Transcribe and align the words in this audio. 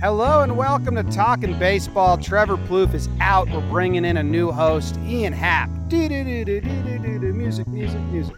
Hello 0.00 0.42
and 0.42 0.56
welcome 0.56 0.94
to 0.94 1.02
Talking 1.02 1.58
Baseball. 1.58 2.18
Trevor 2.18 2.56
Plouffe 2.56 2.94
is 2.94 3.08
out. 3.20 3.50
We're 3.50 3.68
bringing 3.68 4.04
in 4.04 4.16
a 4.18 4.22
new 4.22 4.52
host, 4.52 4.96
Ian 5.00 5.32
Happ. 5.32 5.68
Music, 5.90 7.66
music, 7.66 8.00
music. 8.02 8.36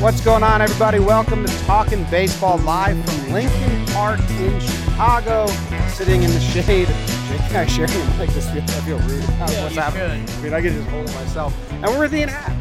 What's 0.00 0.20
going 0.20 0.44
on, 0.44 0.62
everybody? 0.62 1.00
Welcome 1.00 1.44
to 1.44 1.58
Talking 1.64 2.04
Baseball 2.04 2.58
live 2.58 3.04
from 3.04 3.32
Lincoln 3.32 3.86
Park 3.86 4.20
in 4.30 4.60
Chicago. 4.60 5.48
Sitting 5.88 6.22
in 6.22 6.30
the 6.30 6.38
shade. 6.38 6.88
And 7.50 7.56
I 7.56 7.64
a 7.64 7.66
mic. 8.16 8.30
This 8.30 8.46
I 8.46 8.60
feel 8.82 8.98
rude. 9.00 9.22
Yeah, 9.24 9.64
what's 9.64 9.74
happening? 9.74 10.24
I 10.28 10.40
mean, 10.40 10.54
I 10.54 10.60
can 10.60 10.72
just 10.72 10.88
hold 10.88 11.08
it 11.08 11.14
myself. 11.14 11.72
And 11.72 11.84
we're 11.86 12.00
with 12.00 12.14
Ian 12.14 12.28
Happ, 12.28 12.57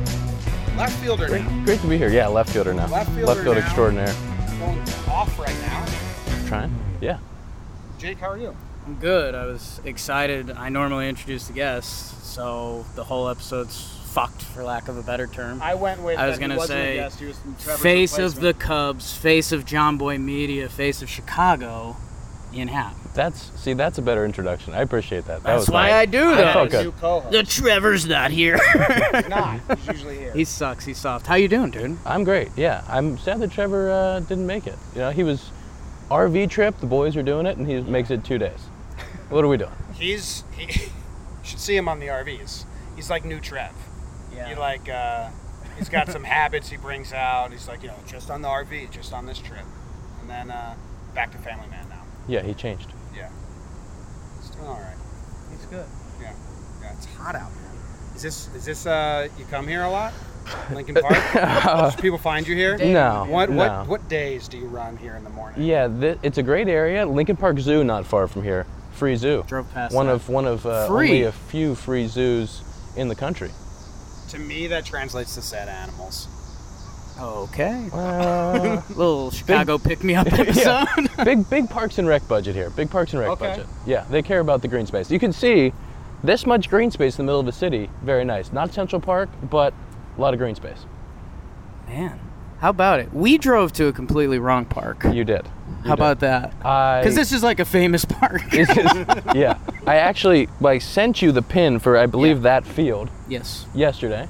left 0.77 0.99
fielder 0.99 1.27
now. 1.27 1.65
Great 1.65 1.81
to 1.81 1.87
be 1.87 1.97
here. 1.97 2.09
Yeah, 2.09 2.27
left 2.27 2.51
fielder 2.51 2.73
now. 2.73 2.87
Left 2.87 3.11
fielder 3.11 3.41
field 3.41 3.55
now. 3.57 3.63
extraordinaire. 3.63 4.15
Going 4.59 4.79
off 5.09 5.39
right 5.39 5.55
now. 5.61 5.85
Trying? 6.47 6.73
Yeah. 7.01 7.19
Jake, 7.97 8.19
how 8.19 8.29
are 8.29 8.37
you? 8.37 8.55
I'm 8.85 8.95
good. 8.95 9.35
I 9.35 9.45
was 9.45 9.81
excited. 9.83 10.51
I 10.51 10.69
normally 10.69 11.09
introduce 11.09 11.47
the 11.47 11.53
guests, 11.53 12.25
so 12.25 12.85
the 12.95 13.03
whole 13.03 13.27
episode's 13.27 13.97
fucked, 14.05 14.41
for 14.41 14.63
lack 14.63 14.87
of 14.87 14.97
a 14.97 15.03
better 15.03 15.27
term. 15.27 15.61
I 15.61 15.73
went 15.73 16.01
with. 16.03 16.17
I 16.17 16.27
was 16.27 16.39
gonna 16.39 16.59
say, 16.61 16.95
guest, 16.95 17.19
he 17.19 17.25
was 17.25 17.37
Trevor's 17.59 17.81
face 17.81 18.17
of 18.17 18.35
the. 18.35 18.53
Cubs, 18.53 19.13
face 19.13 19.51
of 19.51 19.65
Jomboy 19.65 20.21
Media, 20.21 20.69
face 20.69 21.01
of 21.01 21.09
Chicago, 21.09 21.97
Ian 22.53 22.67
Happ. 22.69 22.95
That's 23.13 23.51
see, 23.59 23.73
that's 23.73 23.97
a 23.97 24.01
better 24.01 24.23
introduction. 24.25 24.73
I 24.73 24.81
appreciate 24.81 25.25
that. 25.25 25.43
That 25.43 25.43
That's 25.43 25.59
was 25.61 25.69
why 25.69 25.87
nice. 25.89 25.93
I 25.93 26.05
do 26.05 26.23
I 26.31 26.35
that. 26.35 26.45
had 26.55 26.93
felt 26.93 27.23
good. 27.23 27.31
The 27.31 27.43
Trevor's 27.43 28.05
not 28.05 28.31
here. 28.31 28.57
He's 29.13 29.27
not. 29.29 29.59
He's 29.79 29.87
usually 29.87 30.17
here. 30.19 30.33
he 30.33 30.43
sucks. 30.45 30.85
He's 30.85 30.97
soft. 30.97 31.25
How 31.27 31.35
you 31.35 31.47
doing, 31.47 31.71
dude? 31.71 31.97
I'm 32.05 32.23
great. 32.23 32.49
Yeah. 32.55 32.83
I'm 32.87 33.17
sad 33.17 33.39
that 33.39 33.51
Trevor 33.51 33.89
uh, 33.91 34.19
didn't 34.21 34.45
make 34.47 34.67
it. 34.67 34.75
You 34.93 35.01
know, 35.01 35.09
he 35.11 35.23
was 35.23 35.49
RV 36.09 36.49
trip. 36.49 36.77
The 36.79 36.85
boys 36.85 37.15
are 37.17 37.23
doing 37.23 37.45
it, 37.47 37.57
and 37.57 37.67
he 37.67 37.81
makes 37.81 38.11
it 38.11 38.23
two 38.23 38.37
days. 38.37 38.59
What 39.29 39.43
are 39.43 39.47
we 39.47 39.57
doing? 39.57 39.71
He's. 39.95 40.43
He, 40.55 40.63
you 40.83 40.89
should 41.43 41.59
see 41.59 41.75
him 41.75 41.89
on 41.89 41.99
the 41.99 42.07
RVs. 42.07 42.65
He's 42.95 43.09
like 43.09 43.25
new 43.25 43.39
Trev. 43.39 43.71
He 44.31 44.55
like. 44.55 44.87
uh 44.89 45.29
He's 45.77 45.89
got 45.89 46.09
some 46.09 46.23
habits 46.37 46.69
he 46.69 46.77
brings 46.77 47.13
out. 47.13 47.51
He's 47.51 47.67
like, 47.67 47.81
you 47.83 47.89
know, 47.89 47.95
just 48.07 48.31
on 48.31 48.41
the 48.41 48.47
RV, 48.47 48.89
just 48.91 49.13
on 49.13 49.25
this 49.27 49.37
trip, 49.37 49.65
and 50.21 50.29
then 50.29 50.49
uh 50.51 50.75
back 51.13 51.31
to 51.31 51.37
Family 51.39 51.67
Man 51.69 51.86
now. 51.86 51.86
Yeah, 52.27 52.41
he 52.41 52.53
changed. 52.53 52.91
Yeah. 53.15 53.29
He's 54.41 54.49
doing 54.51 54.67
all 54.67 54.73
right. 54.75 54.95
He's 55.51 55.65
good. 55.67 55.85
Yeah. 56.21 56.33
Yeah. 56.81 56.93
It's 56.93 57.05
hot 57.15 57.35
out, 57.35 57.51
man. 57.51 58.15
Is 58.15 58.21
this? 58.21 58.47
Is 58.55 58.65
this? 58.65 58.85
uh 58.85 59.27
You 59.37 59.45
come 59.45 59.67
here 59.67 59.83
a 59.83 59.89
lot? 59.89 60.13
Lincoln 60.73 60.95
Park. 60.95 61.93
Do 61.95 62.01
people 62.01 62.17
find 62.17 62.47
you 62.47 62.55
here? 62.55 62.77
No. 62.77 63.25
What 63.29 63.49
no. 63.49 63.57
what 63.57 63.87
what 63.87 64.09
days 64.09 64.47
do 64.47 64.57
you 64.57 64.67
run 64.67 64.95
here 64.97 65.15
in 65.15 65.23
the 65.23 65.29
morning? 65.29 65.61
Yeah, 65.61 65.87
th- 65.87 66.19
it's 66.23 66.37
a 66.37 66.43
great 66.43 66.67
area. 66.69 67.05
Lincoln 67.05 67.35
Park 67.35 67.59
Zoo, 67.59 67.83
not 67.83 68.05
far 68.05 68.27
from 68.27 68.43
here. 68.43 68.65
Free 68.93 69.15
zoo. 69.15 69.43
Drove 69.47 69.71
past 69.73 69.93
One 69.93 70.07
that. 70.07 70.13
of 70.13 70.29
one 70.29 70.45
of 70.45 70.65
uh, 70.65 70.87
Free? 70.87 71.07
only 71.09 71.23
a 71.23 71.31
few 71.31 71.75
free 71.75 72.07
zoos 72.07 72.61
in 72.95 73.09
the 73.09 73.15
country. 73.15 73.51
To 74.29 74.39
me, 74.39 74.67
that 74.67 74.85
translates 74.85 75.35
to 75.35 75.41
sad 75.41 75.67
animals. 75.69 76.27
Okay. 77.19 77.89
Uh, 77.93 78.81
Little 78.89 79.31
Chicago 79.31 79.77
pick 79.77 80.03
me 80.03 80.15
up 80.15 80.27
episode. 80.31 80.61
yeah. 80.63 80.85
big 81.23 81.49
big 81.49 81.69
parks 81.69 81.97
and 81.97 82.07
rec 82.07 82.27
budget 82.27 82.55
here. 82.55 82.69
Big 82.71 82.89
parks 82.89 83.13
and 83.13 83.21
rec 83.21 83.31
Okay. 83.31 83.47
budget. 83.49 83.67
Yeah, 83.85 84.05
they 84.09 84.21
care 84.21 84.39
about 84.39 84.61
the 84.61 84.67
green 84.67 84.85
space. 84.85 85.09
You 85.11 85.19
can 85.19 85.33
see 85.33 85.73
this 86.23 86.45
much 86.45 86.69
green 86.69 86.91
space 86.91 87.17
in 87.19 87.25
the 87.25 87.29
middle 87.29 87.39
of 87.39 87.45
the 87.45 87.51
city. 87.51 87.89
Very 88.03 88.25
nice. 88.25 88.51
Not 88.51 88.73
Central 88.73 89.01
Park, 89.01 89.29
but 89.49 89.73
a 90.17 90.21
lot 90.21 90.33
of 90.33 90.39
green 90.39 90.55
space. 90.55 90.85
Man, 91.87 92.19
how 92.59 92.69
about 92.71 92.99
it? 92.99 93.13
We 93.13 93.37
drove 93.37 93.71
to 93.73 93.87
a 93.87 93.93
completely 93.93 94.39
wrong 94.39 94.65
park. 94.65 95.03
You 95.05 95.23
did. 95.23 95.45
You 95.45 95.73
How 95.75 95.83
did. 95.83 95.91
about 95.93 96.19
that? 96.21 96.51
Because 97.01 97.15
this 97.15 97.31
is 97.31 97.43
like 97.43 97.59
a 97.59 97.65
famous 97.65 98.03
park. 98.03 98.41
is 98.53 98.67
yeah. 99.35 99.57
I 99.85 99.97
actually 99.97 100.49
like 100.59 100.81
sent 100.81 101.21
you 101.21 101.31
the 101.31 101.41
pin 101.41 101.79
for 101.79 101.97
I 101.97 102.07
believe 102.07 102.41
that 102.41 102.65
field 102.65 103.09
yes. 103.29 103.65
yesterday. 103.73 104.27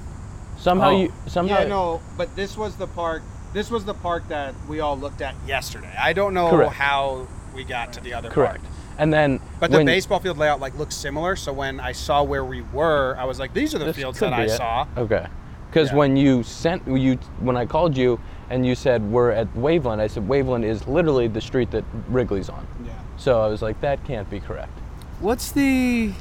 Somehow 0.58 0.90
Oh. 0.90 0.98
you 1.02 1.14
somehow 1.28 1.60
Yeah, 1.62 1.68
no, 1.68 2.02
but 2.18 2.36
this 2.36 2.58
was 2.58 2.76
the 2.76 2.88
park. 2.88 3.22
This 3.54 3.72
was 3.72 3.86
the 3.86 3.94
park 3.94 4.28
that 4.28 4.54
we 4.68 4.80
all 4.80 4.98
looked 4.98 5.22
at 5.22 5.36
yesterday. 5.48 5.94
I 6.00 6.14
don't 6.14 6.34
know 6.34 6.50
Correct. 6.50 6.74
how 6.74 7.28
we 7.56 7.64
got 7.64 7.94
to 7.94 8.02
the 8.02 8.14
other 8.14 8.30
correct. 8.30 8.64
park. 8.64 8.74
And 9.00 9.14
then 9.14 9.40
But 9.60 9.72
the 9.72 9.78
when- 9.78 9.86
baseball 9.86 10.20
field 10.20 10.38
layout 10.38 10.60
like 10.60 10.78
looks 10.78 10.96
similar. 10.96 11.36
So 11.36 11.54
when 11.54 11.80
I 11.80 11.92
saw 11.92 12.24
where 12.24 12.44
we 12.44 12.62
were, 12.74 13.16
I 13.20 13.26
was 13.26 13.40
like, 13.40 13.54
these 13.54 13.74
are 13.76 13.80
the 13.80 13.94
fields 13.94 14.20
that 14.20 14.34
I 14.34 14.44
it. 14.44 14.50
saw. 14.50 14.86
Okay. 14.98 15.28
Because 15.70 15.92
Yeah. 15.92 15.98
when 15.98 16.18
you 16.18 16.44
sent 16.44 16.88
you 16.88 17.18
when 17.40 17.56
I 17.58 17.66
called 17.66 17.96
you 17.96 18.20
and 18.50 18.66
you 18.66 18.74
said 18.76 19.04
we're 19.12 19.32
at 19.32 19.48
Waveland, 19.56 20.00
I 20.00 20.08
said 20.08 20.28
Waveland 20.28 20.64
is 20.64 20.88
literally 20.88 21.28
the 21.28 21.42
street 21.42 21.72
that 21.72 21.84
Wrigley's 22.10 22.50
on. 22.50 22.66
Yeah. 22.86 22.92
So 23.18 23.42
I 23.42 23.48
was 23.48 23.62
like, 23.62 23.80
that 23.82 24.04
can't 24.06 24.30
be 24.30 24.40
correct. 24.40 24.72
What's 25.20 25.52
the, 25.52 26.12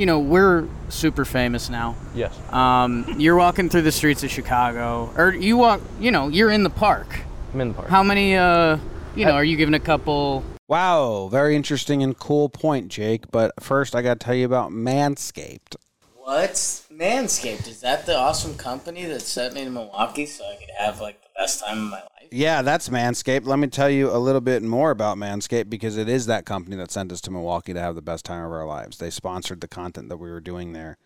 you 0.00 0.06
know, 0.06 0.18
we're 0.18 0.66
super 0.88 1.26
famous 1.26 1.68
now. 1.68 1.94
Yes. 2.14 2.34
Um, 2.50 3.04
you're 3.18 3.36
walking 3.36 3.68
through 3.68 3.82
the 3.82 3.92
streets 3.92 4.24
of 4.24 4.30
Chicago, 4.30 5.12
or 5.14 5.34
you 5.34 5.58
walk, 5.58 5.82
you 6.00 6.10
know, 6.10 6.28
you're 6.28 6.50
in 6.50 6.62
the 6.62 6.70
park. 6.70 7.20
I'm 7.52 7.60
in 7.60 7.68
the 7.68 7.74
park. 7.74 7.88
How 7.90 8.02
many, 8.02 8.34
uh, 8.34 8.78
you 9.14 9.26
know, 9.26 9.32
are 9.32 9.44
you 9.44 9.58
giving 9.58 9.74
a 9.74 9.80
couple? 9.80 10.42
Wow, 10.68 11.28
very 11.30 11.54
interesting 11.54 12.02
and 12.02 12.18
cool 12.18 12.48
point, 12.48 12.88
Jake. 12.88 13.30
But 13.30 13.52
first, 13.62 13.94
I 13.94 14.00
got 14.00 14.18
to 14.20 14.24
tell 14.24 14.34
you 14.34 14.46
about 14.46 14.70
Manscaped. 14.70 15.76
What? 16.14 16.54
Manscaped, 16.90 17.68
is 17.68 17.82
that 17.82 18.06
the 18.06 18.16
awesome 18.16 18.54
company 18.54 19.04
that 19.04 19.20
sent 19.20 19.52
me 19.52 19.64
to 19.64 19.70
Milwaukee 19.70 20.24
so 20.24 20.44
I 20.44 20.56
could 20.56 20.70
have 20.78 21.00
like 21.00 21.20
the 21.22 21.28
best 21.40 21.64
time 21.64 21.78
of 21.78 21.90
my 21.90 21.96
life? 21.96 22.28
Yeah, 22.30 22.62
that's 22.62 22.90
Manscaped. 22.90 23.46
Let 23.46 23.58
me 23.58 23.66
tell 23.66 23.88
you 23.88 24.10
a 24.10 24.18
little 24.18 24.42
bit 24.42 24.62
more 24.62 24.90
about 24.90 25.16
Manscaped 25.16 25.70
because 25.70 25.96
it 25.96 26.08
is 26.08 26.26
that 26.26 26.44
company 26.44 26.76
that 26.76 26.90
sent 26.90 27.10
us 27.10 27.20
to 27.22 27.30
Milwaukee 27.30 27.72
to 27.72 27.80
have 27.80 27.94
the 27.94 28.02
best 28.02 28.24
time 28.24 28.44
of 28.44 28.52
our 28.52 28.66
lives. 28.66 28.98
They 28.98 29.10
sponsored 29.10 29.60
the 29.60 29.68
content 29.68 30.10
that 30.10 30.18
we 30.18 30.30
were 30.30 30.40
doing 30.40 30.72
there 30.72 30.98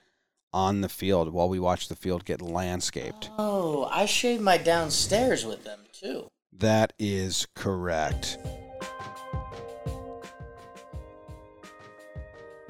on 0.53 0.81
the 0.81 0.89
field 0.89 1.33
while 1.33 1.49
we 1.49 1.61
watched 1.61 1.89
the 1.89 1.97
field 1.97 2.25
get 2.25 2.43
landscaped. 2.43 3.31
Oh, 3.39 3.89
I 3.91 4.07
shaved 4.07 4.43
my 4.43 4.59
downstairs 4.59 5.47
with 5.47 5.65
them 5.65 5.81
too. 5.93 6.29
That 6.53 6.93
is 6.99 7.47
correct. 7.55 8.39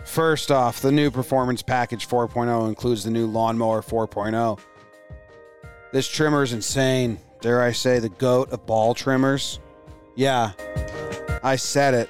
First 0.05 0.51
off, 0.51 0.81
the 0.81 0.93
new 0.93 1.11
Performance 1.11 1.63
Package 1.63 2.07
4.0 2.07 2.69
includes 2.69 3.05
the 3.05 3.11
new 3.11 3.27
Lawnmower 3.27 3.83
4.0. 3.83 4.61
This 5.93 6.07
trimmer 6.07 6.43
is 6.43 6.53
insane. 6.53 7.19
Dare 7.45 7.61
I 7.61 7.73
say, 7.73 7.99
the 7.99 8.09
goat 8.09 8.51
of 8.53 8.65
ball 8.65 8.95
trimmers? 8.95 9.61
Yeah, 10.15 10.53
I 11.43 11.57
said 11.57 11.93
it. 11.93 12.09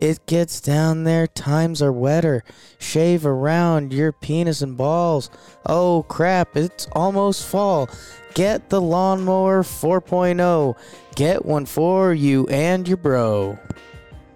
It 0.00 0.24
gets 0.24 0.62
down 0.62 1.04
there, 1.04 1.26
times 1.26 1.82
are 1.82 1.92
wetter. 1.92 2.42
Shave 2.78 3.26
around 3.26 3.92
your 3.92 4.12
penis 4.12 4.62
and 4.62 4.74
balls. 4.74 5.28
Oh 5.66 6.06
crap, 6.08 6.56
it's 6.56 6.88
almost 6.92 7.46
fall. 7.46 7.90
Get 8.32 8.70
the 8.70 8.80
lawnmower 8.80 9.62
4.0. 9.64 10.76
Get 11.14 11.44
one 11.44 11.66
for 11.66 12.14
you 12.14 12.48
and 12.48 12.88
your 12.88 12.96
bro. 12.96 13.58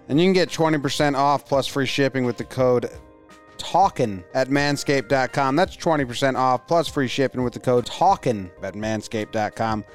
And 0.09 0.19
you 0.19 0.25
can 0.25 0.33
get 0.33 0.49
20% 0.49 1.15
off 1.15 1.45
plus 1.45 1.67
free 1.67 1.85
shipping 1.85 2.25
with 2.25 2.37
the 2.37 2.43
code 2.43 2.89
TALKIN 3.57 4.23
at 4.33 4.49
manscaped.com. 4.49 5.55
That's 5.55 5.77
20% 5.77 6.35
off 6.35 6.67
plus 6.67 6.87
free 6.87 7.07
shipping 7.07 7.43
with 7.43 7.53
the 7.53 7.59
code 7.59 7.85
TALKIN 7.85 8.49
at 8.63 8.73
manscaped.com. 8.73 9.85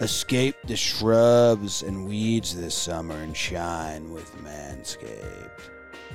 Escape 0.00 0.56
the 0.64 0.76
shrubs 0.76 1.82
and 1.82 2.08
weeds 2.08 2.56
this 2.56 2.74
summer 2.74 3.14
and 3.14 3.36
shine 3.36 4.12
with 4.12 4.34
Manscaped. 4.42 5.50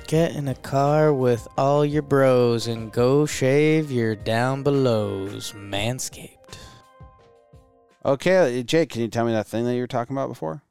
Get 0.06 0.34
in 0.34 0.48
a 0.48 0.54
car 0.54 1.14
with 1.14 1.48
all 1.56 1.84
your 1.84 2.02
bros 2.02 2.66
and 2.66 2.92
go 2.92 3.24
shave 3.24 3.90
your 3.90 4.16
down 4.16 4.62
belows. 4.62 5.52
Manscaped. 5.52 6.58
Okay, 8.04 8.62
Jake, 8.64 8.90
can 8.90 9.02
you 9.02 9.08
tell 9.08 9.24
me 9.24 9.32
that 9.32 9.46
thing 9.46 9.64
that 9.64 9.74
you 9.74 9.80
were 9.80 9.86
talking 9.86 10.14
about 10.14 10.28
before? 10.28 10.62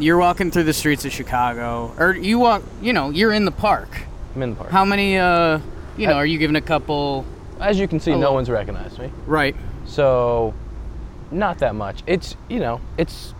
You're 0.00 0.18
walking 0.18 0.50
through 0.50 0.64
the 0.64 0.72
streets 0.72 1.04
of 1.04 1.12
Chicago, 1.12 1.92
or 1.98 2.14
you 2.14 2.38
walk, 2.38 2.62
you 2.80 2.92
know, 2.92 3.10
you're 3.10 3.32
in 3.32 3.44
the 3.44 3.50
park. 3.50 3.88
I'm 4.34 4.42
in 4.42 4.50
the 4.50 4.56
park. 4.56 4.70
How 4.70 4.84
many, 4.84 5.16
uh, 5.18 5.58
you 5.96 6.06
know, 6.06 6.14
I- 6.14 6.16
are 6.18 6.26
you 6.26 6.38
giving 6.38 6.56
a 6.56 6.60
couple? 6.60 7.24
As 7.60 7.78
you 7.80 7.88
can 7.88 7.98
see, 7.98 8.14
no 8.14 8.32
one's 8.32 8.48
recognized 8.48 8.98
me. 8.98 9.10
Right. 9.26 9.56
So, 9.84 10.54
not 11.32 11.58
that 11.58 11.74
much. 11.74 12.02
It's 12.06 12.36
you 12.48 12.60
know, 12.60 12.80
it's 12.96 13.34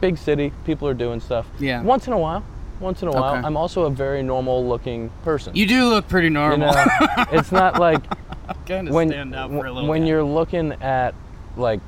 big 0.00 0.18
city. 0.18 0.52
People 0.66 0.86
are 0.88 0.94
doing 0.94 1.20
stuff. 1.20 1.46
Yeah. 1.58 1.82
Once 1.82 2.06
in 2.06 2.12
a 2.12 2.18
while. 2.18 2.44
Once 2.80 3.00
in 3.02 3.08
a 3.08 3.12
while. 3.12 3.36
Okay. 3.36 3.46
I'm 3.46 3.56
also 3.56 3.84
a 3.84 3.90
very 3.90 4.22
normal 4.22 4.66
looking 4.66 5.10
person. 5.24 5.54
You 5.54 5.66
do 5.66 5.88
look 5.88 6.08
pretty 6.08 6.26
You 6.26 6.32
normal. 6.34 6.72
know, 6.74 6.84
it's 7.30 7.52
not 7.52 7.78
like 7.80 8.02
kind 8.66 8.88
of 8.88 8.94
when 8.94 9.08
stand 9.08 9.34
out 9.34 9.50
for 9.50 9.64
a 9.66 9.72
little. 9.72 9.88
when 9.88 10.02
guy. 10.02 10.08
you're 10.08 10.24
looking 10.24 10.72
at 10.82 11.14
like 11.56 11.80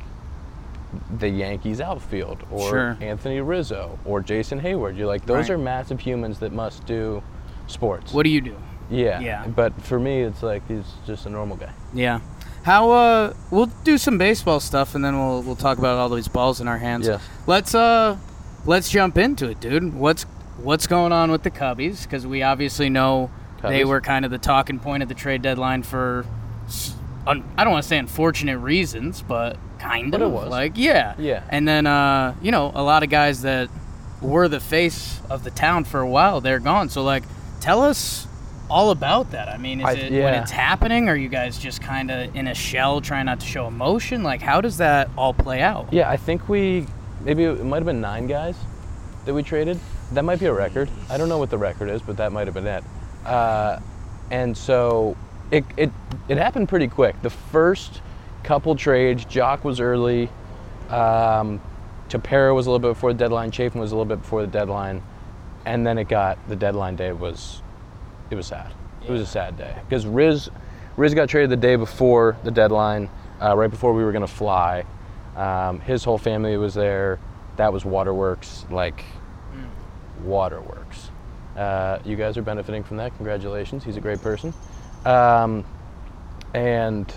the 1.19 1.29
Yankees 1.29 1.81
outfield 1.81 2.43
or 2.51 2.69
Sure. 2.71 2.97
Anthony 3.01 3.41
Rizzo 3.41 3.99
or 4.05 4.21
Jason 4.21 4.61
Heyward, 4.61 4.97
you're 4.97 5.07
like 5.07 5.27
those 5.27 5.49
Right. 5.49 5.55
are 5.55 5.59
massive 5.59 6.01
humans 6.01 6.39
that 6.41 6.53
must 6.53 6.87
do 6.87 7.23
sports. 7.67 8.13
What 8.13 8.25
do 8.25 8.31
you 8.31 8.41
do? 8.41 8.57
yeah. 8.91 9.19
Yeah. 9.21 9.47
But 9.47 9.81
for 9.83 9.99
me, 9.99 10.21
it's 10.23 10.43
like 10.43 10.67
he's 10.69 10.85
just 11.07 11.25
a 11.27 11.31
normal 11.31 11.57
guy. 11.57 11.71
Yeah. 11.95 12.21
How 12.65 12.91
uh 12.91 13.33
we'll 13.51 13.71
do 13.85 13.99
some 13.99 14.17
baseball 14.19 14.61
stuff 14.61 14.95
and 14.95 15.05
then 15.05 15.19
we'll 15.19 15.43
we'll 15.43 15.57
talk 15.57 15.79
about 15.79 15.99
all 15.99 16.09
these 16.09 16.29
balls 16.29 16.61
in 16.61 16.69
our 16.69 16.79
hands. 16.79 17.07
Yes. 17.07 17.23
Let's 17.47 17.75
uh 17.75 18.17
let's 18.67 18.91
jump 18.91 19.17
into 19.19 19.49
it, 19.49 19.61
dude. 19.61 19.95
What's 19.95 20.25
what's 20.63 20.87
going 20.87 21.13
on 21.13 21.31
with 21.31 21.43
the 21.43 21.51
Cubbies 21.51 22.09
cuz 22.09 22.27
we 22.27 22.43
obviously 22.43 22.89
know 22.91 23.31
they 23.63 23.85
were 23.85 24.01
kind 24.03 24.25
of 24.27 24.31
the 24.31 24.39
talking 24.39 24.79
point 24.79 25.03
at 25.03 25.09
the 25.09 25.15
trade 25.15 25.41
deadline 25.43 25.83
for 25.83 26.27
un, 27.27 27.43
I 27.57 27.65
don't 27.65 27.73
want 27.73 27.83
to 27.83 27.89
say 27.89 27.97
unfortunate 27.99 28.59
reasons, 28.59 29.23
but 29.23 29.57
kind 29.85 30.11
But 30.11 30.23
of 30.23 30.33
it 30.33 30.35
was. 30.35 30.49
like 30.49 30.73
yeah. 30.77 31.15
Yeah. 31.19 31.43
And 31.49 31.67
then 31.69 31.87
uh 31.87 32.35
you 32.43 32.51
know, 32.51 32.73
a 32.75 32.83
lot 32.83 33.03
of 33.03 33.11
guys 33.11 33.43
that 33.43 33.69
were 34.21 34.49
the 34.49 34.61
face 34.61 35.21
of 35.31 35.45
the 35.45 35.51
town 35.51 35.85
for 35.85 36.01
a 36.01 36.09
while, 36.09 36.41
they're 36.41 36.61
gone. 36.61 36.89
So 36.89 37.03
like 37.03 37.25
tell 37.61 37.83
us 37.83 38.27
all 38.71 38.91
about 38.91 39.31
that. 39.33 39.49
I 39.49 39.59
mean, 39.59 39.81
is 39.81 39.87
I- 39.87 39.93
it 39.93 40.13
when 40.25 40.35
it's 40.35 40.51
happening? 40.51 41.09
Are 41.09 41.17
you 41.17 41.29
guys 41.29 41.59
just 41.59 41.83
kind 41.83 42.11
of 42.11 42.35
in 42.35 42.49
a 42.49 42.55
shell, 42.55 43.01
trying 43.03 43.27
not 43.27 43.41
to 43.41 43.47
show 43.47 43.67
emotion? 43.67 44.23
Like, 44.23 44.41
how 44.41 44.61
does 44.63 44.79
that 44.79 45.11
all 45.19 45.35
play 45.35 45.61
out? 45.61 45.93
Yeah, 45.93 46.09
I 46.11 46.17
think 46.17 46.49
we 46.49 46.87
maybe 47.21 47.45
it 47.45 47.63
might 47.65 47.77
have 47.77 47.85
been 47.87 48.01
nine 48.01 48.27
guys 48.27 48.57
that 49.27 49.35
we 49.35 49.43
traded. 49.43 49.79
That 50.13 50.25
might 50.25 50.41
be 50.41 50.47
a 50.47 50.53
record. 50.55 50.89
I 51.11 51.19
don't 51.19 51.29
know 51.29 51.39
what 51.39 51.51
the 51.51 51.59
record 51.59 51.89
is, 51.91 52.01
but 52.03 52.17
that 52.17 52.33
might 52.33 52.47
have 52.47 52.55
been 52.55 52.67
it. 52.67 52.85
Uh, 53.27 53.81
and 54.31 54.57
so 54.57 55.17
it, 55.51 55.65
it 55.77 55.91
it 56.29 56.39
happened 56.39 56.69
pretty 56.71 56.89
quick. 56.89 57.21
The 57.23 57.31
first 57.31 58.01
couple 58.45 58.77
trades, 58.77 59.25
Joc 59.25 59.65
was 59.65 59.81
early. 59.81 60.29
Um, 60.91 61.61
Tepera 62.09 62.55
was 62.55 62.67
a 62.67 62.71
little 62.71 62.79
bit 62.79 62.95
before 62.95 63.13
the 63.13 63.19
deadline. 63.19 63.51
Chafin 63.51 63.81
was 63.81 63.91
a 63.91 63.97
little 63.97 64.05
bit 64.05 64.21
before 64.21 64.43
the 64.43 64.53
deadline, 64.53 65.03
and 65.65 65.87
then 65.87 65.99
it 65.99 66.09
got 66.09 66.39
the 66.49 66.57
deadline 66.57 66.97
day 66.97 67.13
was 67.13 67.63
it 68.31 68.37
was 68.37 68.47
sad. 68.47 68.73
It 69.03 69.11
was 69.11 69.21
a 69.21 69.27
sad 69.27 69.57
day 69.57 69.77
because 69.89 70.07
Riz 70.07 70.51
Riz 70.97 71.15
got 71.15 71.29
traded 71.29 71.51
the 71.51 71.57
day 71.57 71.77
before 71.77 72.37
the 72.45 72.51
deadline, 72.51 73.11
uh, 73.43 73.57
right 73.57 73.71
before 73.71 73.93
we 73.93 74.05
were 74.05 74.13
gonna 74.13 74.27
fly. 74.27 74.85
Um, 75.37 75.81
his 75.81 76.05
whole 76.05 76.19
family 76.19 76.57
was 76.57 76.75
there. 76.75 77.19
That 77.57 77.73
was 77.73 77.85
Waterworks, 77.85 78.67
like 78.71 79.05
Waterworks. 80.23 81.11
Uh, 81.57 81.99
you 82.05 82.17
guys 82.17 82.37
are 82.37 82.43
benefiting 82.43 82.83
from 82.85 82.99
that. 82.99 83.17
Congratulations. 83.17 83.85
He's 83.85 83.97
a 83.97 84.01
great 84.01 84.21
person. 84.21 84.53
Um, 85.05 85.65
and 86.53 87.13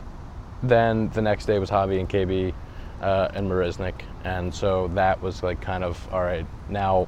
then 0.63 1.09
the 1.09 1.21
next 1.21 1.45
day 1.45 1.59
was 1.59 1.69
Javi 1.69 2.00
and 2.00 2.09
KB 2.09 2.54
uh, 3.01 3.30
and 3.33 3.50
Marisnick. 3.50 4.01
And 4.24 4.54
so 4.54 4.88
that 4.95 5.21
was 5.21 5.44
like 5.44 5.62
kind 5.62 5.83
of, 5.83 6.07
all 6.12 6.21
right, 6.24 6.45
now 6.69 7.07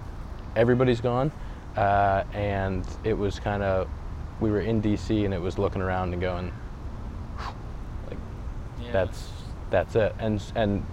everybody's 0.55 1.01
gone. 1.01 1.31
Uh, 1.75 2.23
and 2.33 2.85
it 3.03 3.13
was 3.13 3.39
kind 3.39 3.63
of, 3.63 3.87
we 4.39 4.51
were 4.51 4.61
in 4.61 4.81
DC 4.81 5.25
and 5.25 5.33
it 5.33 5.41
was 5.41 5.57
looking 5.57 5.81
around 5.81 6.13
and 6.13 6.21
going, 6.21 6.51
like, 8.07 8.17
that's 8.91 9.29
that's 9.69 9.95
it. 9.95 10.15
And 10.19 10.41
and 10.55 10.85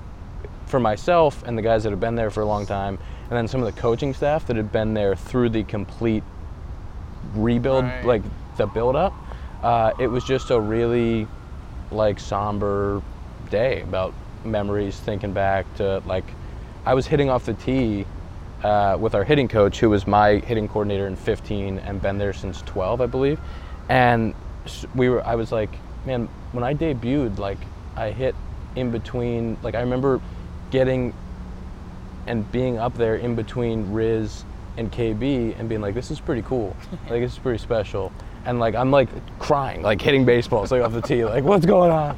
for 0.67 0.81
myself 0.81 1.43
and 1.47 1.57
the 1.57 1.63
guys 1.63 1.85
that 1.85 1.91
have 1.91 2.01
been 2.01 2.17
there 2.17 2.31
for 2.31 2.41
a 2.41 2.45
long 2.47 2.67
time, 2.67 2.99
and 3.31 3.33
then 3.33 3.47
some 3.49 3.63
of 3.63 3.73
the 3.73 3.81
coaching 3.81 4.13
staff 4.13 4.47
that 4.49 4.57
had 4.57 4.73
been 4.73 4.95
there 4.95 5.15
through 5.15 5.51
the 5.51 5.63
complete 5.65 6.25
rebuild, 7.35 7.85
Right. 7.85 8.05
like 8.05 8.23
the 8.57 8.67
build 8.67 8.97
up, 8.97 9.13
uh, 9.63 9.93
it 9.99 10.09
was 10.09 10.25
just 10.25 10.51
a 10.51 10.61
really 10.61 11.27
like 11.91 12.21
somber 12.21 13.03
day 13.51 13.83
about 13.83 14.15
memories, 14.45 14.99
thinking 14.99 15.33
back 15.33 15.73
to 15.77 16.03
like 16.07 16.35
I 16.85 16.95
was 16.95 17.07
hitting 17.07 17.31
off 17.31 17.45
the 17.45 17.55
tee. 17.55 18.07
Uh, 18.63 18.97
with 18.99 19.15
our 19.15 19.23
hitting 19.23 19.47
coach, 19.47 19.79
who 19.81 19.91
was 19.91 20.07
my 20.07 20.37
hitting 20.47 20.67
coordinator 20.67 21.07
in 21.07 21.15
15 21.15 21.79
and 21.79 22.01
been 22.01 22.17
there 22.17 22.33
since 22.33 22.63
12, 22.63 23.03
I 23.03 23.07
believe, 23.07 23.39
and 23.91 24.35
we 24.95 25.11
were. 25.11 25.25
I 25.27 25.35
was 25.35 25.53
like, 25.53 25.79
man, 26.07 26.29
when 26.53 26.65
I 26.65 26.75
debuted, 26.75 27.39
like 27.39 27.67
I 27.97 28.11
hit 28.11 28.35
in 28.75 28.91
between. 28.91 29.59
Like 29.63 29.75
I 29.75 29.81
remember 29.81 30.21
getting 30.71 31.13
and 32.27 32.51
being 32.51 32.79
up 32.79 32.95
there 32.95 33.17
in 33.17 33.35
between 33.35 33.93
Riz 33.93 34.45
and 34.77 34.91
KB 34.91 35.59
and 35.59 35.69
being 35.69 35.81
like, 35.81 35.95
this 35.95 36.11
is 36.11 36.21
pretty 36.21 36.43
cool. 36.43 36.77
like 37.09 37.21
this 37.23 37.33
is 37.33 37.39
pretty 37.39 37.59
special. 37.59 38.13
And 38.47 38.61
like 38.61 38.75
I'm 38.77 38.91
like 38.93 39.09
crying, 39.41 39.83
like 39.83 40.01
hitting 40.01 40.25
baseballs 40.25 40.71
like 40.71 40.81
off 40.83 40.93
the 40.93 41.03
tee, 41.03 41.25
like 41.25 41.43
what's 41.45 41.67
going 41.67 41.91
on? 41.91 42.17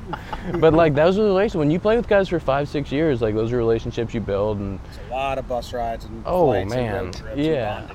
But 0.61 0.75
like 0.75 0.95
that 0.95 1.07
was 1.07 1.17
a 1.17 1.23
relation. 1.23 1.59
When 1.59 1.71
you 1.71 1.81
play 1.81 1.97
with 1.97 2.07
guys 2.07 2.29
for 2.29 2.39
five, 2.39 2.69
six 2.69 2.93
years, 2.93 3.23
like 3.23 3.35
those 3.35 3.51
are 3.53 3.57
relationships 3.57 4.13
you 4.13 4.21
build 4.21 4.59
and 4.59 4.79
it's 4.85 4.99
A 5.11 5.15
lot 5.15 5.39
of 5.39 5.49
bus 5.49 5.73
rides 5.73 6.05
and 6.05 6.23
Oh, 6.27 6.53
man. 6.67 7.07
and 7.07 7.23
Yeah. 7.41 7.89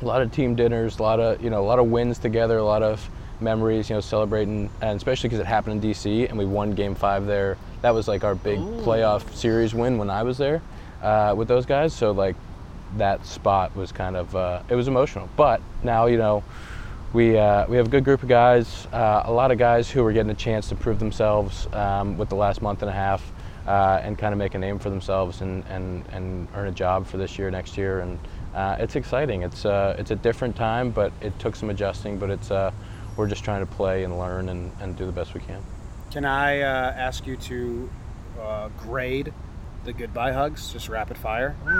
a 0.00 0.04
lot 0.04 0.22
of 0.22 0.32
team 0.32 0.54
dinners, 0.54 0.98
a 0.98 1.02
lot 1.02 1.20
of 1.20 1.42
you 1.42 1.50
know, 1.50 1.60
a 1.62 1.66
lot 1.66 1.78
of 1.78 1.86
wins 1.88 2.18
together, 2.18 2.56
a 2.56 2.64
lot 2.64 2.82
of 2.82 3.06
memories, 3.40 3.90
you 3.90 3.96
know, 3.96 4.00
celebrating, 4.00 4.70
and 4.80 4.96
especially 4.96 5.28
because 5.28 5.40
it 5.40 5.46
happened 5.46 5.84
in 5.84 5.90
DC 5.90 6.28
and 6.30 6.38
we 6.38 6.46
won 6.46 6.72
Game 6.72 6.94
Five 6.94 7.26
there. 7.26 7.58
That 7.82 7.92
was 7.94 8.08
like 8.08 8.24
our 8.24 8.34
big 8.34 8.58
playoff 8.58 9.30
series 9.34 9.74
win 9.74 9.98
when 9.98 10.08
I 10.08 10.22
was 10.22 10.38
there 10.38 10.62
uh, 11.02 11.34
with 11.36 11.48
those 11.48 11.66
guys. 11.66 11.92
So 11.92 12.12
like 12.12 12.34
that 12.96 13.26
spot 13.26 13.76
was 13.76 13.92
kind 13.92 14.16
of 14.16 14.34
uh, 14.34 14.62
it 14.70 14.74
was 14.74 14.88
emotional. 14.88 15.28
But 15.36 15.60
now 15.82 16.06
you 16.06 16.16
know 16.16 16.42
we 17.12 17.36
uh, 17.36 17.66
we 17.66 17.76
have 17.76 17.86
a 17.86 17.90
good 17.90 18.04
group 18.04 18.22
of 18.22 18.28
guys, 18.28 18.86
uh, 18.92 19.22
a 19.24 19.32
lot 19.32 19.50
of 19.50 19.58
guys 19.58 19.90
who 19.90 20.04
are 20.04 20.12
getting 20.12 20.30
a 20.30 20.34
chance 20.34 20.68
to 20.70 20.74
prove 20.74 20.98
themselves 20.98 21.66
um, 21.72 22.16
with 22.16 22.28
the 22.28 22.36
last 22.36 22.62
month 22.62 22.82
and 22.82 22.90
a 22.90 22.94
half. 22.94 23.32
Uh, 23.64 24.00
and 24.02 24.18
kind 24.18 24.32
of 24.32 24.38
make 24.38 24.56
a 24.56 24.58
name 24.58 24.76
for 24.76 24.90
themselves 24.90 25.40
and, 25.40 25.62
and, 25.68 26.04
and 26.08 26.48
earn 26.56 26.66
a 26.66 26.72
job 26.72 27.06
for 27.06 27.16
this 27.16 27.38
year, 27.38 27.48
next 27.48 27.78
year, 27.78 28.00
and 28.00 28.18
uh, 28.56 28.74
it's 28.80 28.96
exciting. 28.96 29.42
It's 29.42 29.64
uh, 29.64 29.94
it's 30.00 30.10
a 30.10 30.16
different 30.16 30.56
time, 30.56 30.90
but 30.90 31.12
it 31.20 31.38
took 31.38 31.54
some 31.54 31.70
adjusting. 31.70 32.18
But 32.18 32.30
it's 32.30 32.50
uh, 32.50 32.72
we're 33.16 33.28
just 33.28 33.44
trying 33.44 33.64
to 33.64 33.72
play 33.72 34.02
and 34.02 34.18
learn 34.18 34.48
and, 34.48 34.72
and 34.80 34.96
do 34.96 35.06
the 35.06 35.12
best 35.12 35.32
we 35.32 35.38
can. 35.42 35.62
Can 36.10 36.24
I 36.24 36.62
uh, 36.62 36.92
ask 36.96 37.24
you 37.24 37.36
to 37.36 37.90
uh, 38.40 38.68
grade 38.80 39.32
the 39.84 39.92
goodbye 39.92 40.32
hugs, 40.32 40.72
just 40.72 40.88
rapid 40.88 41.16
fire? 41.16 41.54
Just 41.64 41.78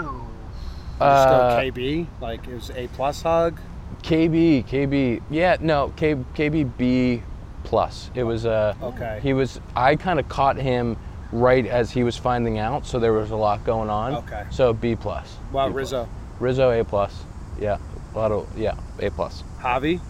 Uh, 1.00 1.61
go 1.61 1.62
KB, 1.69 2.06
like 2.20 2.46
it 2.46 2.55
was 2.55 2.70
a 2.70 2.87
plus 2.94 3.23
hug. 3.23 3.58
KB, 4.02 4.66
KB, 4.66 5.22
yeah, 5.31 5.56
no, 5.60 5.93
K, 5.96 6.14
KB 6.14 6.76
B 6.76 7.22
plus. 7.64 8.10
It 8.14 8.25
was 8.25 8.46
uh, 8.46 8.75
Okay. 8.82 9.20
He 9.22 9.32
was. 9.32 9.60
I 9.76 9.96
kind 9.96 10.19
of 10.19 10.28
caught 10.28 10.56
him 10.56 10.96
right 11.32 11.66
as 11.66 11.90
he 11.90 12.04
was 12.04 12.16
finding 12.16 12.58
out, 12.58 12.87
so 12.87 12.99
there 12.99 13.12
was 13.12 13.31
a 13.31 13.37
lot 13.37 13.64
going 13.64 13.88
on. 13.90 14.14
Okay. 14.16 14.44
So 14.50 14.72
B 14.72 14.96
plus. 14.96 15.37
Well, 15.52 15.69
B 15.69 15.72
plus. 15.72 15.76
Rizzo, 15.93 16.08
Rizzo 16.40 16.70
A 16.70 16.84
plus. 16.84 17.25
Yeah, 17.60 17.78
a 18.14 18.19
lot 18.19 18.32
of 18.32 18.58
yeah 18.58 18.74
A 18.98 19.10
plus. 19.10 19.44
Javi, 19.60 20.00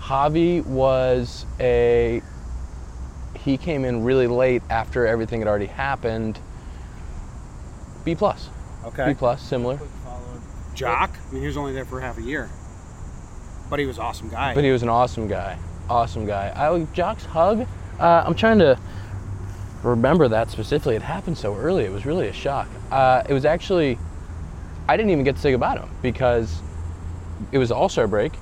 Javi 0.00 0.64
was 0.64 1.46
a. 1.60 2.22
He 3.38 3.58
came 3.58 3.84
in 3.84 4.04
really 4.04 4.26
late 4.26 4.62
after 4.70 5.06
everything 5.06 5.40
had 5.40 5.48
already 5.48 5.66
happened. 5.66 6.38
B 8.04 8.14
plus. 8.14 8.48
okay. 8.86 9.08
B 9.08 9.14
plus, 9.14 9.42
similar. 9.42 9.78
Joc, 10.74 11.10
I 11.10 11.32
mean, 11.32 11.40
he 11.40 11.46
was 11.46 11.56
only 11.56 11.72
there 11.72 11.84
for 11.84 12.00
half 12.00 12.18
a 12.18 12.22
year, 12.22 12.50
but 13.74 13.80
he 13.80 13.86
was 13.86 13.98
an 13.98 14.04
awesome 14.04 14.28
guy. 14.28 14.54
But 14.54 14.62
he 14.62 14.70
was 14.70 14.84
an 14.84 14.88
awesome 14.88 15.26
guy. 15.26 15.58
Awesome 15.90 16.26
guy. 16.26 16.52
I 16.54 16.84
Joc's 16.92 17.24
hug. 17.24 17.66
Uh, 17.98 18.22
I'm 18.24 18.36
trying 18.36 18.60
to 18.60 18.78
remember 19.82 20.28
that 20.28 20.48
specifically. 20.48 20.94
It 20.94 21.02
happened 21.02 21.36
so 21.36 21.56
early. 21.56 21.82
It 21.82 21.90
was 21.90 22.06
really 22.06 22.28
a 22.28 22.32
shock. 22.32 22.68
Uh, 22.92 23.24
it 23.28 23.32
was 23.32 23.44
actually. 23.44 23.98
I 24.86 24.96
didn't 24.96 25.10
even 25.10 25.24
get 25.24 25.34
to 25.34 25.42
say 25.42 25.50
goodbye 25.50 25.74
to 25.74 25.80
him 25.82 25.90
because 26.02 26.62
it 27.50 27.58
was 27.58 27.72
All 27.72 27.88
Star 27.88 28.06
break. 28.06 28.34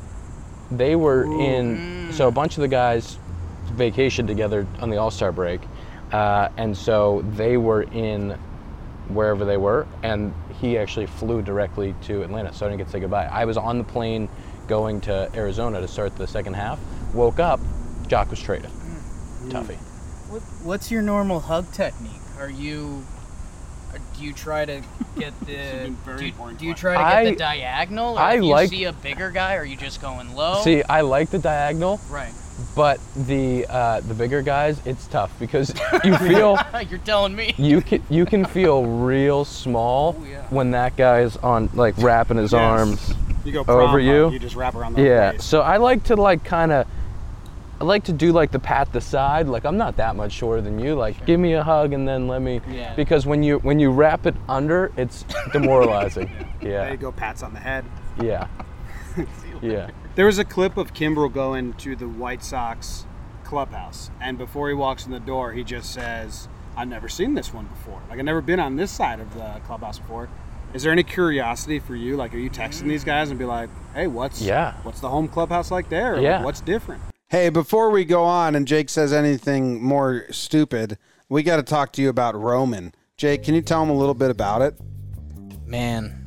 They 0.70 0.96
were 0.96 1.24
in. 1.24 2.12
So 2.12 2.28
a 2.28 2.30
bunch 2.30 2.58
of 2.58 2.60
the 2.60 2.68
guys 2.68 3.16
vacationed 3.70 4.26
together 4.26 4.66
on 4.80 4.90
the 4.90 4.98
All 4.98 5.10
Star 5.10 5.32
break, 5.32 5.62
uh, 6.12 6.50
and 6.58 6.76
so 6.76 7.24
they 7.36 7.56
were 7.56 7.84
in 7.84 8.38
wherever 9.08 9.46
they 9.46 9.56
were, 9.56 9.86
and 10.02 10.34
he 10.60 10.76
actually 10.76 11.06
flew 11.06 11.40
directly 11.40 11.94
to 12.02 12.22
Atlanta, 12.22 12.52
so 12.52 12.66
I 12.66 12.68
didn't 12.68 12.80
get 12.80 12.86
to 12.88 12.92
say 12.92 13.00
goodbye. 13.00 13.24
I 13.32 13.46
was 13.46 13.56
on 13.56 13.78
the 13.78 13.84
plane 13.84 14.28
going 14.66 15.00
to 15.02 15.30
Arizona 15.34 15.80
to 15.80 15.88
start 15.88 16.16
the 16.16 16.26
second 16.26 16.54
half. 16.54 16.78
Woke 17.14 17.38
up, 17.40 17.60
Joc 18.08 18.30
was 18.30 18.40
traded. 18.40 18.70
Tuffy. 19.48 19.76
What, 20.30 20.42
what's 20.62 20.90
your 20.90 21.02
normal 21.02 21.40
hug 21.40 21.70
technique? 21.72 22.12
Are 22.38 22.50
you 22.50 23.04
uh, 23.94 23.98
do 24.16 24.24
you 24.24 24.32
try 24.32 24.64
to 24.64 24.80
get 25.18 25.38
the 25.40 25.92
do, 26.16 26.24
you, 26.26 26.32
do 26.58 26.66
you 26.66 26.74
try 26.74 26.92
to 26.94 26.98
get 26.98 27.06
I- 27.16 27.24
the 27.30 27.36
diagonal? 27.36 28.14
Or 28.14 28.20
I 28.20 28.34
if 28.34 28.42
you 28.44 28.48
like- 28.50 28.70
see 28.70 28.84
a 28.84 28.92
bigger 28.92 29.30
guy, 29.30 29.56
are 29.56 29.64
you 29.64 29.76
just 29.76 30.00
going 30.00 30.34
low? 30.34 30.62
See, 30.62 30.82
I 30.84 31.02
like 31.02 31.30
the 31.30 31.38
diagonal, 31.38 32.00
right. 32.08 32.32
but 32.74 32.98
the 33.14 33.66
uh, 33.68 34.00
the 34.00 34.14
bigger 34.14 34.40
guys, 34.42 34.80
it's 34.86 35.06
tough 35.08 35.38
because 35.38 35.74
you 36.04 36.16
feel 36.18 36.56
You're 36.88 36.98
telling 37.00 37.34
me. 37.36 37.54
you 37.58 37.82
can 37.82 38.02
you 38.08 38.24
can 38.24 38.44
feel 38.46 38.84
real 38.86 39.44
small 39.44 40.16
Oh, 40.18 40.24
yeah. 40.24 40.46
when 40.48 40.70
that 40.70 40.96
guy's 40.96 41.36
on 41.38 41.68
like 41.74 41.96
wrapping 41.98 42.38
his 42.38 42.52
Yes. 42.52 42.60
arms. 42.60 43.14
You 43.44 43.52
go 43.52 43.64
over 43.66 43.98
you? 43.98 44.30
You 44.30 44.38
just 44.38 44.56
wrap 44.56 44.74
around 44.74 44.94
the 44.94 45.02
Yeah. 45.02 45.32
waist. 45.32 45.48
So 45.48 45.60
I 45.60 45.76
like 45.78 46.04
to 46.04 46.16
like 46.16 46.44
kind 46.44 46.72
of. 46.72 46.86
I 47.80 47.84
like 47.84 48.04
to 48.04 48.12
do 48.12 48.30
like 48.30 48.52
the 48.52 48.60
pat 48.60 48.92
the 48.92 49.00
side. 49.00 49.48
Like 49.48 49.64
I'm 49.64 49.76
not 49.76 49.96
that 49.96 50.14
much 50.14 50.30
shorter 50.32 50.60
than 50.62 50.78
you. 50.78 50.94
Like 50.94 51.26
give 51.26 51.40
me 51.40 51.54
a 51.54 51.64
hug 51.64 51.92
and 51.92 52.06
then 52.06 52.28
let 52.28 52.40
me. 52.40 52.60
Yeah. 52.70 52.94
Because 52.94 53.26
when 53.26 53.42
you 53.42 53.58
when 53.58 53.80
you 53.80 53.90
wrap 53.90 54.24
it 54.26 54.36
under, 54.48 54.92
it's 54.96 55.24
demoralizing. 55.52 56.30
There 56.60 56.70
yeah. 56.70 56.90
you 56.92 56.96
go, 56.96 57.10
pats 57.10 57.42
on 57.42 57.52
the 57.54 57.60
head. 57.60 57.84
Yeah. 58.22 58.46
Yeah. 59.60 59.90
There 60.16 60.26
was 60.26 60.38
a 60.40 60.44
clip 60.44 60.76
of 60.76 60.92
Kimbrel 60.92 61.32
going 61.32 61.74
to 61.74 61.94
the 61.94 62.08
White 62.08 62.42
Sox 62.42 63.06
clubhouse, 63.44 64.10
and 64.20 64.36
before 64.36 64.66
he 64.68 64.74
walks 64.74 65.06
in 65.06 65.12
the 65.12 65.20
door, 65.20 65.52
he 65.52 65.62
just 65.62 65.92
says, 65.92 66.48
"I've 66.76 66.88
never 66.88 67.08
seen 67.08 67.34
this 67.34 67.54
one 67.54 67.66
before. 67.66 68.00
Like 68.10 68.18
I've 68.18 68.24
never 68.24 68.40
been 68.40 68.58
on 68.58 68.74
this 68.74 68.90
side 68.90 69.20
of 69.20 69.34
the 69.34 69.60
clubhouse 69.64 70.00
before." 70.00 70.28
Is 70.74 70.82
there 70.82 70.92
any 70.92 71.02
curiosity 71.02 71.78
for 71.78 71.94
you? 71.94 72.16
Like, 72.16 72.34
are 72.34 72.38
you 72.38 72.48
texting 72.50 72.84
these 72.88 73.04
guys 73.04 73.30
and 73.30 73.38
be 73.38 73.44
like, 73.44 73.68
"Hey, 73.94 74.06
what's 74.06 74.40
Yeah. 74.40 74.74
what's 74.82 75.00
the 75.00 75.08
home 75.08 75.28
clubhouse 75.28 75.70
like 75.70 75.88
there? 75.90 76.12
Or, 76.12 76.16
like, 76.16 76.24
Yeah. 76.24 76.42
what's 76.44 76.60
different?" 76.60 77.02
Hey, 77.28 77.48
before 77.50 77.90
we 77.90 78.04
go 78.04 78.24
on 78.24 78.54
and 78.54 78.66
Jake 78.66 78.88
says 78.88 79.12
anything 79.12 79.82
more 79.82 80.24
stupid, 80.30 80.98
we 81.28 81.42
got 81.42 81.56
to 81.56 81.62
talk 81.62 81.92
to 81.92 82.02
you 82.02 82.08
about 82.08 82.34
Roman. 82.34 82.94
Jake, 83.16 83.42
can 83.42 83.54
you 83.54 83.62
tell 83.62 83.82
him 83.82 83.90
a 83.90 83.94
little 83.94 84.14
bit 84.14 84.30
about 84.30 84.62
it? 84.62 84.74
Man, 85.66 86.18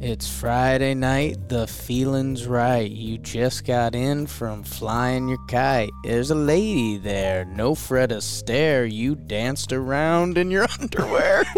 it's 0.00 0.26
Friday 0.28 0.94
night. 0.94 1.48
The 1.50 1.66
feeling's 1.66 2.46
right. 2.46 2.90
You 2.90 3.18
just 3.18 3.66
got 3.66 3.94
in 3.94 4.26
from 4.26 4.62
flying 4.62 5.28
your 5.28 5.38
kite. 5.48 5.90
There's 6.04 6.30
a 6.30 6.34
lady 6.34 6.96
there. 6.96 7.44
No 7.44 7.74
Fred 7.74 8.10
Astaire. 8.10 8.90
You 8.90 9.14
danced 9.14 9.72
around 9.72 10.38
in 10.38 10.50
your 10.50 10.66
underwear. 10.80 11.44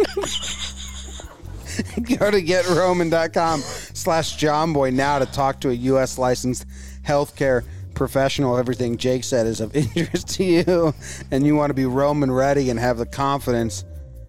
Go 2.19 2.31
to 2.31 2.43
getroman.com 2.43 3.61
slash 3.61 4.38
jomboy 4.38 4.93
now 4.93 5.19
to 5.19 5.26
talk 5.26 5.61
to 5.61 5.71
a 5.71 5.75
U.S. 5.75 6.19
licensed 6.19 6.67
healthcare 7.02 7.64
professional. 7.95 8.57
Everything 8.59 8.97
Jake 8.97 9.25
said 9.25 9.47
is 9.47 9.61
of 9.61 9.75
interest 9.97 10.29
to 10.37 10.45
you, 10.45 10.95
and 11.31 11.47
you 11.47 11.55
want 11.57 11.71
to 11.71 11.75
be 11.75 11.85
Roman 11.85 12.31
ready 12.31 12.71
and 12.71 12.79
have 12.79 12.99
the 12.99 13.07
confidence, 13.07 13.85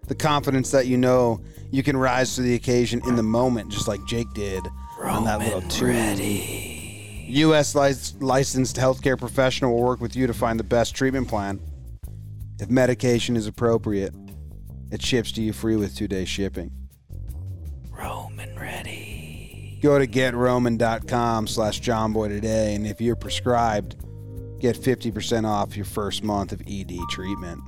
the 0.07 0.15
confidence 0.15 0.71
that 0.71 0.87
you 0.87 0.97
know 0.97 1.41
you 1.71 1.83
can 1.83 1.97
rise 1.97 2.35
to 2.35 2.41
the 2.41 2.55
occasion 2.55 3.01
in 3.07 3.15
the 3.15 3.23
moment, 3.23 3.71
just 3.71 3.87
like 3.87 4.03
Jake 4.05 4.31
did 4.33 4.63
on 5.01 5.25
that 5.25 5.39
little 5.39 5.61
tune. 5.63 6.19
U.S. 7.27 7.73
lic- 7.75 8.21
licensed 8.21 8.75
healthcare 8.75 9.17
professional 9.17 9.73
will 9.73 9.83
work 9.83 9.99
with 9.99 10.15
you 10.15 10.27
to 10.27 10.33
find 10.33 10.59
the 10.59 10.63
best 10.63 10.95
treatment 10.95 11.27
plan. 11.27 11.59
If 12.59 12.69
medication 12.69 13.35
is 13.35 13.47
appropriate, 13.47 14.13
it 14.91 15.01
ships 15.01 15.31
to 15.33 15.41
you 15.41 15.51
free 15.53 15.75
with 15.75 15.95
two-day 15.95 16.25
shipping. 16.25 16.71
Go 19.83 19.99
to 19.99 20.07
getroman.com 20.07 21.45
slash 21.45 21.81
jomboy 21.81 22.29
today, 22.29 22.73
and 22.73 22.87
if 22.87 23.01
you're 23.01 23.17
prescribed, 23.17 23.97
get 24.57 24.77
50% 24.77 25.45
off 25.45 25.75
your 25.75 25.83
first 25.83 26.23
month 26.23 26.53
of 26.53 26.61
ED 26.61 26.97
treatment. 27.09 27.61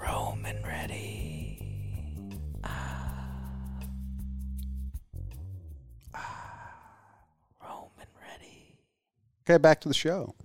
Roman 0.00 0.62
ready. 0.62 1.58
Ah. 2.62 3.34
Ah. 6.14 6.72
Roman 7.60 8.06
ready. 8.22 8.76
Okay, 9.42 9.58
back 9.58 9.80
to 9.80 9.88
the 9.88 9.94
show. 9.94 10.36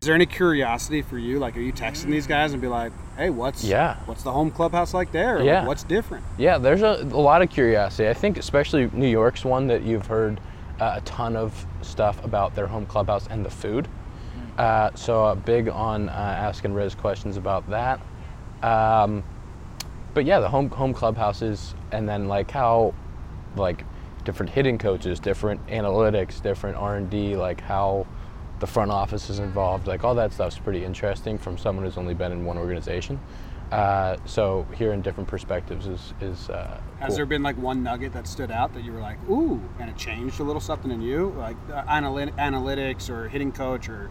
Is 0.00 0.06
there 0.06 0.14
any 0.14 0.26
curiosity 0.26 1.02
for 1.02 1.18
you? 1.18 1.40
Like, 1.40 1.56
are 1.56 1.60
you 1.60 1.72
texting 1.72 2.04
these 2.10 2.28
guys 2.28 2.52
and 2.52 2.62
be 2.62 2.68
like, 2.68 2.92
"Hey, 3.16 3.30
what's 3.30 3.64
Yeah. 3.64 3.96
what's 4.06 4.22
the 4.22 4.30
home 4.30 4.52
clubhouse 4.52 4.94
like 4.94 5.10
there? 5.10 5.38
Or, 5.38 5.42
Yeah. 5.42 5.66
what's 5.66 5.82
different?" 5.82 6.24
Yeah, 6.36 6.56
there's 6.58 6.82
a, 6.82 7.00
a 7.02 7.18
lot 7.20 7.42
of 7.42 7.50
curiosity. 7.50 8.08
I 8.08 8.14
think 8.14 8.38
especially 8.38 8.88
New 8.92 9.08
York's 9.08 9.44
one 9.44 9.66
that 9.66 9.82
you've 9.82 10.06
heard 10.06 10.40
uh, 10.80 10.94
a 10.98 11.00
ton 11.00 11.34
of 11.34 11.66
stuff 11.82 12.24
about 12.24 12.54
their 12.54 12.68
home 12.68 12.86
clubhouse 12.86 13.26
and 13.26 13.44
the 13.44 13.50
food. 13.50 13.88
Uh, 14.56 14.90
so 14.94 15.24
uh, 15.24 15.34
big 15.34 15.68
on 15.68 16.08
uh, 16.08 16.12
asking 16.12 16.74
Riz 16.74 16.94
questions 16.94 17.36
about 17.36 17.68
that. 17.68 17.98
Um, 18.62 19.24
but 20.14 20.24
yeah, 20.24 20.38
the 20.38 20.48
home 20.48 20.70
home 20.70 20.94
clubhouses, 20.94 21.74
and 21.90 22.08
then 22.08 22.28
like 22.28 22.52
how, 22.52 22.94
like 23.56 23.82
different 24.24 24.50
hitting 24.50 24.78
coaches, 24.78 25.18
different 25.18 25.66
analytics, 25.66 26.40
different 26.40 26.76
R 26.76 26.94
and 26.94 27.10
D, 27.10 27.34
like 27.34 27.60
how 27.60 28.06
the 28.60 28.66
front 28.66 28.90
office 28.90 29.30
is 29.30 29.38
involved. 29.38 29.86
Like 29.86 30.04
all 30.04 30.14
that 30.16 30.32
stuff's 30.32 30.58
pretty 30.58 30.84
interesting 30.84 31.38
from 31.38 31.56
someone 31.58 31.84
who's 31.84 31.96
only 31.98 32.14
been 32.14 32.32
in 32.32 32.44
one 32.44 32.58
organization. 32.58 33.20
Uh, 33.70 34.16
so 34.24 34.66
hearing 34.74 35.02
different 35.02 35.28
perspectives 35.28 35.86
is 35.86 36.14
is 36.22 36.48
uh, 36.48 36.80
Has 37.00 37.08
cool. 37.08 37.16
there 37.16 37.26
been 37.26 37.42
like 37.42 37.56
one 37.58 37.82
nugget 37.82 38.14
that 38.14 38.26
stood 38.26 38.50
out 38.50 38.72
that 38.72 38.82
you 38.82 38.92
were 38.92 39.00
like, 39.00 39.18
"Ooh," 39.28 39.60
and 39.78 39.90
it 39.90 39.96
changed 39.96 40.40
a 40.40 40.42
little 40.42 40.60
something 40.60 40.90
in 40.90 41.02
you, 41.02 41.34
like 41.36 41.56
uh, 41.72 41.82
analy- 41.84 42.32
analytics 42.36 43.10
or 43.10 43.28
hitting 43.28 43.52
coach, 43.52 43.90
or 43.90 44.10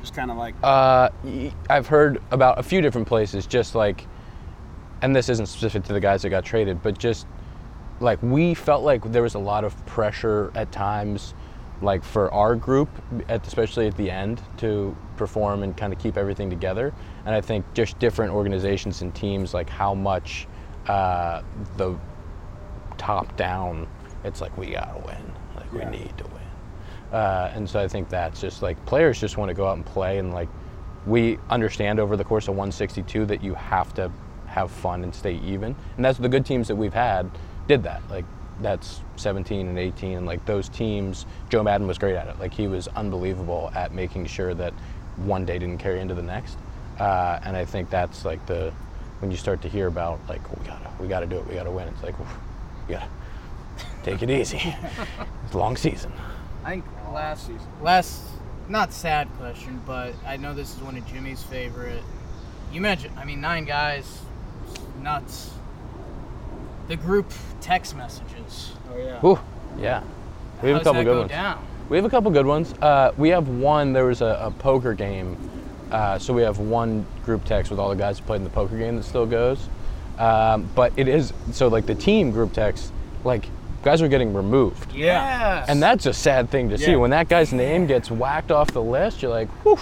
just 0.00 0.14
kind 0.14 0.30
of 0.30 0.38
like, 0.38 0.54
Uh, 0.62 1.10
I've 1.68 1.86
heard 1.86 2.22
about 2.30 2.58
a 2.58 2.62
few 2.62 2.80
different 2.80 3.06
places, 3.06 3.46
just 3.46 3.74
like, 3.74 4.06
and 5.02 5.14
this 5.14 5.28
isn't 5.28 5.46
specific 5.46 5.84
to 5.84 5.92
the 5.92 6.00
guys 6.00 6.22
that 6.22 6.30
got 6.30 6.44
traded, 6.46 6.82
but 6.82 6.96
just 6.96 7.26
like 8.00 8.22
we 8.22 8.54
felt 8.54 8.84
like 8.84 9.12
there 9.12 9.22
was 9.22 9.34
a 9.34 9.38
lot 9.38 9.64
of 9.64 9.84
pressure 9.84 10.50
at 10.54 10.72
times, 10.72 11.34
like 11.84 12.02
for 12.02 12.32
our 12.32 12.56
group, 12.56 12.88
at, 13.28 13.46
especially 13.46 13.86
at 13.86 13.96
the 13.96 14.10
end, 14.10 14.40
to 14.58 14.96
perform 15.16 15.62
and 15.62 15.76
kind 15.76 15.92
of 15.92 15.98
keep 15.98 16.16
everything 16.16 16.50
together. 16.50 16.92
And 17.26 17.34
I 17.34 17.40
think 17.40 17.64
just 17.74 17.98
different 17.98 18.32
organizations 18.32 19.02
and 19.02 19.14
teams, 19.14 19.54
like 19.54 19.68
how 19.70 19.94
much 19.94 20.46
uh, 20.88 21.42
the 21.76 21.96
top 22.98 23.36
down, 23.36 23.86
it's 24.24 24.40
like 24.40 24.56
we 24.56 24.70
gotta 24.72 24.98
win, 25.06 25.32
like 25.56 25.66
Yeah. 25.72 25.90
we 25.90 25.98
need 25.98 26.16
to 26.18 26.24
win. 26.24 26.42
Uh, 27.12 27.52
and 27.54 27.68
so 27.68 27.80
I 27.80 27.86
think 27.86 28.08
that's 28.08 28.40
just 28.40 28.62
like 28.62 28.84
players 28.86 29.20
just 29.20 29.36
want 29.36 29.48
to 29.50 29.54
go 29.54 29.68
out 29.68 29.76
and 29.76 29.86
play, 29.86 30.18
and 30.18 30.32
like 30.32 30.48
we 31.06 31.38
understand 31.50 32.00
over 32.00 32.16
the 32.16 32.24
course 32.24 32.48
of 32.48 32.54
162 32.56 33.26
that 33.26 33.42
you 33.44 33.54
have 33.54 33.92
to 33.94 34.10
have 34.46 34.70
fun 34.70 35.04
and 35.04 35.14
stay 35.14 35.34
even, 35.44 35.76
and 35.96 36.04
that's 36.04 36.18
the 36.18 36.28
good 36.28 36.46
teams 36.46 36.68
that 36.68 36.76
we've 36.76 36.94
had 36.94 37.30
did 37.68 37.82
that. 37.82 38.02
Like 38.10 38.24
that's 38.60 39.00
17 39.16 39.68
and 39.68 39.78
18, 39.78 40.18
and 40.18 40.26
like 40.26 40.44
those 40.46 40.68
teams, 40.68 41.26
Joe 41.48 41.62
Maddon 41.62 41.86
was 41.86 41.98
great 41.98 42.14
at 42.14 42.28
it. 42.28 42.38
Like 42.38 42.52
he 42.52 42.66
was 42.66 42.88
unbelievable 42.88 43.70
at 43.74 43.92
making 43.92 44.26
sure 44.26 44.54
that 44.54 44.72
one 45.16 45.44
day 45.44 45.58
didn't 45.58 45.78
carry 45.78 46.00
into 46.00 46.14
the 46.14 46.22
next. 46.22 46.56
Uh, 46.98 47.40
and 47.44 47.56
I 47.56 47.64
think 47.64 47.90
that's 47.90 48.24
like 48.24 48.44
the 48.46 48.72
when 49.20 49.30
you 49.30 49.36
start 49.36 49.62
to 49.62 49.68
hear 49.68 49.86
about 49.86 50.20
like 50.28 50.42
we 50.56 50.66
gotta 50.66 50.90
we 51.00 51.08
gotta 51.08 51.26
do 51.26 51.38
it, 51.38 51.46
we 51.46 51.54
gotta 51.54 51.70
win. 51.70 51.88
It's 51.88 52.02
like 52.02 52.18
oof, 52.20 52.28
we 52.88 52.94
gotta 52.94 53.08
take 54.02 54.22
it 54.22 54.30
easy. 54.30 54.58
it's 55.44 55.54
a 55.54 55.58
long 55.58 55.76
season. 55.76 56.12
I 56.64 56.70
think 56.70 56.84
last 57.12 57.46
season 57.46 57.68
last 57.82 58.22
not 58.68 58.92
sad 58.92 59.28
question, 59.38 59.80
but 59.86 60.14
I 60.26 60.36
know 60.36 60.54
this 60.54 60.74
is 60.74 60.80
one 60.82 60.96
of 60.96 61.06
Jimmy's 61.06 61.42
favorite. 61.42 62.02
You 62.72 62.80
mentioned, 62.80 63.16
I 63.18 63.24
mean, 63.24 63.40
nine 63.40 63.64
guys, 63.64 64.20
nuts. 65.02 65.50
The 66.88 66.96
group 66.96 67.32
text 67.60 67.96
messages. 67.96 68.72
"Oh 68.92 68.98
yeah." 68.98 69.26
Ooh, 69.26 69.38
yeah. 69.78 70.02
We 70.62 70.68
have 70.70 70.78
How's 70.78 70.82
a 70.82 70.84
couple 70.84 70.92
that 71.00 71.04
good 71.04 71.12
go 71.14 71.18
ones. 71.20 71.30
down? 71.30 71.66
We 71.88 71.96
have 71.96 72.04
a 72.06 72.10
couple 72.10 72.30
good 72.30 72.46
ones. 72.46 72.72
Uh, 72.80 73.12
we 73.18 73.28
have 73.30 73.48
one. 73.48 73.92
There 73.92 74.06
was 74.06 74.20
a, 74.22 74.38
a 74.42 74.50
poker 74.50 74.94
game, 74.94 75.36
uh, 75.90 76.18
so 76.18 76.32
we 76.32 76.42
have 76.42 76.58
one 76.58 77.04
group 77.24 77.44
text 77.44 77.70
with 77.70 77.78
all 77.80 77.88
the 77.90 77.96
guys 77.96 78.18
who 78.18 78.24
played 78.24 78.38
in 78.38 78.44
the 78.44 78.50
poker 78.50 78.76
game 78.78 78.96
that 78.96 79.02
still 79.04 79.26
goes. 79.26 79.68
Um, 80.18 80.68
but 80.74 80.92
it 80.96 81.08
is 81.08 81.32
so 81.52 81.68
like 81.68 81.86
the 81.86 81.94
team 81.94 82.30
group 82.30 82.52
text, 82.52 82.92
like 83.24 83.46
guys 83.82 84.00
are 84.00 84.08
getting 84.08 84.32
removed, 84.32 84.92
Yeah. 84.94 85.64
and 85.68 85.82
that's 85.82 86.06
a 86.06 86.12
sad 86.14 86.48
thing 86.50 86.70
to 86.70 86.78
see. 86.78 86.92
Yeah. 86.92 86.96
When 86.96 87.10
that 87.10 87.28
guy's 87.28 87.52
name 87.52 87.86
gets 87.86 88.10
whacked 88.10 88.50
off 88.50 88.70
the 88.70 88.82
list, 88.82 89.20
you're 89.22 89.30
like, 89.30 89.48
whew. 89.64 89.78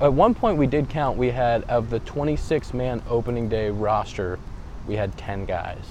At 0.00 0.12
one 0.12 0.34
point, 0.34 0.56
we 0.58 0.66
did 0.66 0.88
count. 0.88 1.16
We 1.18 1.30
had 1.30 1.62
of 1.64 1.90
the 1.90 1.98
26 2.00 2.72
man 2.74 3.02
opening 3.08 3.48
day 3.48 3.70
roster, 3.70 4.38
we 4.86 4.94
had 4.96 5.16
10 5.18 5.44
guys 5.44 5.84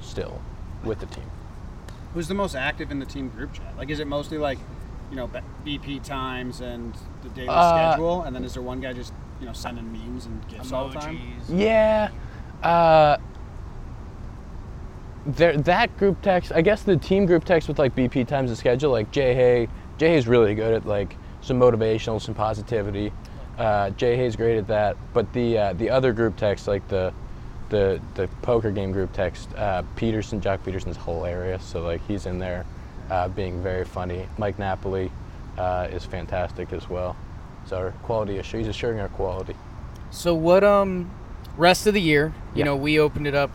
still 0.00 0.40
with 0.84 1.00
the 1.00 1.06
team. 1.06 1.30
Who's 2.14 2.28
the 2.28 2.34
most 2.34 2.54
active 2.54 2.90
in 2.90 2.98
the 2.98 3.06
team 3.06 3.28
group 3.30 3.52
chat? 3.52 3.76
Like, 3.76 3.90
is 3.90 4.00
it 4.00 4.06
mostly 4.06 4.38
like, 4.38 4.58
you 5.10 5.16
know, 5.16 5.30
BP 5.64 6.02
times 6.02 6.60
and 6.60 6.94
the 7.22 7.28
daily 7.30 7.48
Uh, 7.48 7.92
schedule, 7.92 8.22
and 8.22 8.34
then 8.34 8.44
is 8.44 8.54
there 8.54 8.62
one 8.62 8.80
guy 8.80 8.92
just, 8.92 9.12
you 9.40 9.46
know, 9.46 9.52
sending 9.52 9.90
memes 9.92 10.26
and 10.26 10.46
gifs 10.48 10.72
all 10.72 10.88
the 10.88 10.98
time? 10.98 11.18
Yeah. 11.48 12.10
Uh, 12.62 13.16
there, 15.26 15.56
that 15.56 15.96
group 15.98 16.20
text, 16.22 16.52
I 16.52 16.62
guess 16.62 16.82
the 16.82 16.96
team 16.96 17.26
group 17.26 17.44
text 17.44 17.68
with 17.68 17.78
like 17.78 17.94
BP 17.94 18.26
times 18.26 18.50
the 18.50 18.56
schedule, 18.56 18.90
like 18.90 19.10
Jay 19.10 19.34
Hay, 19.34 19.68
Jay 19.98 20.08
Hay's 20.08 20.26
really 20.26 20.54
good 20.54 20.74
at 20.74 20.86
like 20.86 21.16
some 21.40 21.58
motivational, 21.58 22.20
some 22.20 22.34
positivity. 22.34 23.12
Uh, 23.58 23.90
Jay 23.90 24.16
Hay's 24.16 24.34
great 24.34 24.58
at 24.58 24.66
that. 24.66 24.96
But 25.12 25.32
the 25.32 25.58
uh, 25.58 25.72
the 25.74 25.90
other 25.90 26.12
group 26.12 26.36
text, 26.36 26.66
like 26.66 26.86
the 26.88 27.12
the 27.72 28.00
the 28.14 28.28
poker 28.42 28.70
game 28.70 28.92
group 28.92 29.12
text, 29.12 29.48
uh, 29.56 29.82
Pederson, 29.96 30.40
Joc 30.40 30.58
Pederson's 30.58 30.96
hilarious. 30.98 31.64
So 31.64 31.82
like 31.82 32.06
he's 32.06 32.26
in 32.26 32.38
there, 32.38 32.64
uh, 33.10 33.28
being 33.28 33.60
very 33.62 33.84
funny. 33.84 34.28
Mike 34.38 34.58
Napoli 34.60 35.10
uh, 35.58 35.88
is 35.90 36.04
fantastic 36.04 36.72
as 36.72 36.88
well. 36.88 37.16
So 37.66 37.76
our 37.78 37.90
quality 38.04 38.38
issue, 38.38 38.58
he's 38.58 38.68
assuring 38.68 39.00
our 39.00 39.08
quality. 39.08 39.56
So 40.10 40.34
what 40.34 40.62
um 40.62 41.10
rest 41.56 41.86
of 41.86 41.94
the 41.94 42.00
year, 42.00 42.32
you 42.54 42.60
Yeah. 42.60 42.64
know, 42.66 42.76
we 42.76 43.00
opened 43.00 43.26
it 43.26 43.34
up 43.34 43.50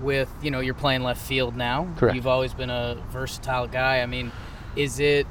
with, 0.00 0.32
you 0.42 0.50
know, 0.50 0.60
you're 0.60 0.74
playing 0.74 1.02
left 1.02 1.20
field 1.20 1.54
now. 1.54 1.86
Correct. 1.96 2.14
You've 2.16 2.26
always 2.26 2.54
been 2.54 2.70
a 2.70 2.96
versatile 3.10 3.66
guy. 3.66 4.00
I 4.00 4.06
mean, 4.06 4.32
is 4.74 4.98
it 4.98 5.26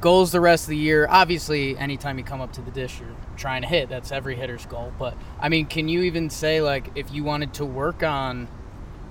goals 0.00 0.30
the 0.30 0.40
rest 0.40 0.64
of 0.64 0.70
the 0.70 0.76
year? 0.76 1.08
Obviously, 1.10 1.76
anytime 1.76 2.16
you 2.18 2.24
come 2.24 2.40
up 2.40 2.52
to 2.52 2.60
the 2.60 2.70
dish, 2.70 3.00
you're 3.00 3.16
trying 3.36 3.62
to 3.62 3.68
hit. 3.68 3.88
That's 3.88 4.10
every 4.12 4.34
hitter's 4.36 4.66
goal. 4.66 4.92
But 4.98 5.14
I 5.40 5.48
mean, 5.48 5.66
can 5.66 5.88
you 5.88 6.02
even 6.02 6.30
say 6.30 6.60
like 6.60 6.90
if 6.96 7.10
you 7.12 7.22
wanted 7.24 7.54
to 7.54 7.64
work 7.64 8.02
on 8.02 8.48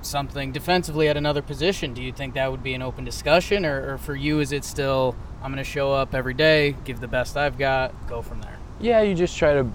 something 0.02 0.52
defensively 0.52 1.08
at 1.08 1.18
another 1.18 1.42
position, 1.42 1.94
do 1.94 2.02
you 2.04 2.12
think 2.12 2.34
that 2.36 2.52
would 2.52 2.64
be 2.64 2.74
an 2.74 2.82
open 2.82 3.04
discussion, 3.06 3.66
or, 3.66 3.94
or 3.94 3.98
for 3.98 4.16
you, 4.16 4.40
is 4.40 4.52
it 4.52 4.64
still 4.64 5.16
I'm 5.42 5.52
going 5.52 5.64
to 5.64 5.70
show 5.70 5.94
up 5.94 6.14
every 6.16 6.34
day, 6.34 6.76
give 6.86 7.00
the 7.00 7.08
best 7.08 7.38
I've 7.38 7.58
got, 7.58 7.94
go 8.08 8.22
from 8.22 8.42
there? 8.42 8.58
Yeah, 8.80 9.02
you 9.02 9.16
just 9.16 9.38
try 9.38 9.54
to. 9.54 9.68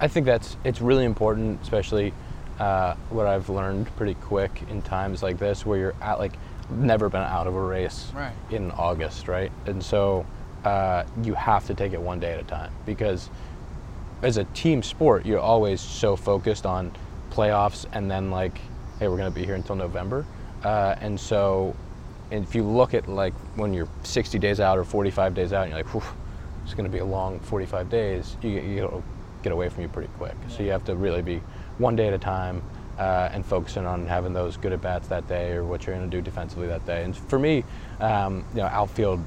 I 0.00 0.08
think 0.08 0.26
that's 0.26 0.56
it's 0.64 0.80
really 0.80 1.04
important, 1.04 1.60
especially 1.62 2.12
uh, 2.58 2.94
what 3.10 3.26
I've 3.26 3.48
learned 3.48 3.94
pretty 3.96 4.14
quick 4.14 4.62
in 4.70 4.80
times 4.82 5.22
like 5.22 5.38
this, 5.38 5.66
where 5.66 5.78
you're 5.78 5.94
at 6.00 6.18
like 6.18 6.32
never 6.70 7.08
been 7.08 7.22
out 7.22 7.46
of 7.46 7.54
a 7.54 7.60
race 7.60 8.10
Right. 8.14 8.32
in 8.50 8.70
August, 8.72 9.26
right? 9.28 9.50
And 9.66 9.82
so 9.82 10.24
uh, 10.64 11.04
you 11.22 11.34
have 11.34 11.66
to 11.66 11.74
take 11.74 11.92
it 11.94 12.00
one 12.00 12.20
day 12.20 12.32
at 12.32 12.40
a 12.40 12.44
time 12.44 12.70
because 12.86 13.30
as 14.22 14.36
a 14.36 14.44
team 14.44 14.82
sport, 14.82 15.26
you're 15.26 15.40
always 15.40 15.80
so 15.80 16.16
focused 16.16 16.66
on 16.66 16.92
playoffs 17.30 17.86
and 17.92 18.10
then 18.10 18.30
like, 18.30 18.58
hey, 18.98 19.08
we're 19.08 19.16
going 19.16 19.32
to 19.32 19.38
be 19.38 19.44
here 19.44 19.54
until 19.54 19.76
November. 19.76 20.24
Uh, 20.64 20.96
and 21.00 21.18
so 21.18 21.74
and 22.30 22.44
if 22.44 22.54
you 22.54 22.62
look 22.62 22.94
at 22.94 23.08
like 23.08 23.34
when 23.56 23.72
you're 23.72 23.88
60 24.02 24.38
days 24.38 24.60
out 24.60 24.78
or 24.78 24.84
45 24.84 25.34
days 25.34 25.52
out, 25.52 25.66
and 25.66 25.72
you're 25.72 25.82
like, 25.82 26.04
it's 26.64 26.74
going 26.74 26.84
to 26.84 26.90
be 26.90 26.98
a 26.98 27.04
long 27.04 27.40
45 27.40 27.88
days, 27.88 28.36
you, 28.42 28.58
it'll 28.58 29.04
get 29.42 29.52
away 29.52 29.68
from 29.68 29.82
you 29.82 29.88
pretty 29.88 30.10
quick. 30.18 30.34
So 30.48 30.62
you 30.62 30.70
have 30.70 30.84
to 30.84 30.96
really 30.96 31.22
be 31.22 31.40
one 31.78 31.96
day 31.96 32.08
at 32.08 32.12
a 32.12 32.18
time 32.18 32.62
uh, 32.98 33.30
and 33.32 33.46
focusing 33.46 33.86
on 33.86 34.06
having 34.06 34.32
those 34.32 34.56
good 34.56 34.72
at 34.72 34.82
bats 34.82 35.08
that 35.08 35.26
day 35.28 35.52
or 35.52 35.64
what 35.64 35.86
you're 35.86 35.96
going 35.96 36.08
to 36.10 36.16
do 36.16 36.20
defensively 36.20 36.66
that 36.66 36.84
day. 36.84 37.04
And 37.04 37.16
for 37.16 37.38
me, 37.38 37.64
um, 38.00 38.44
you 38.52 38.60
know, 38.60 38.66
outfield 38.66 39.24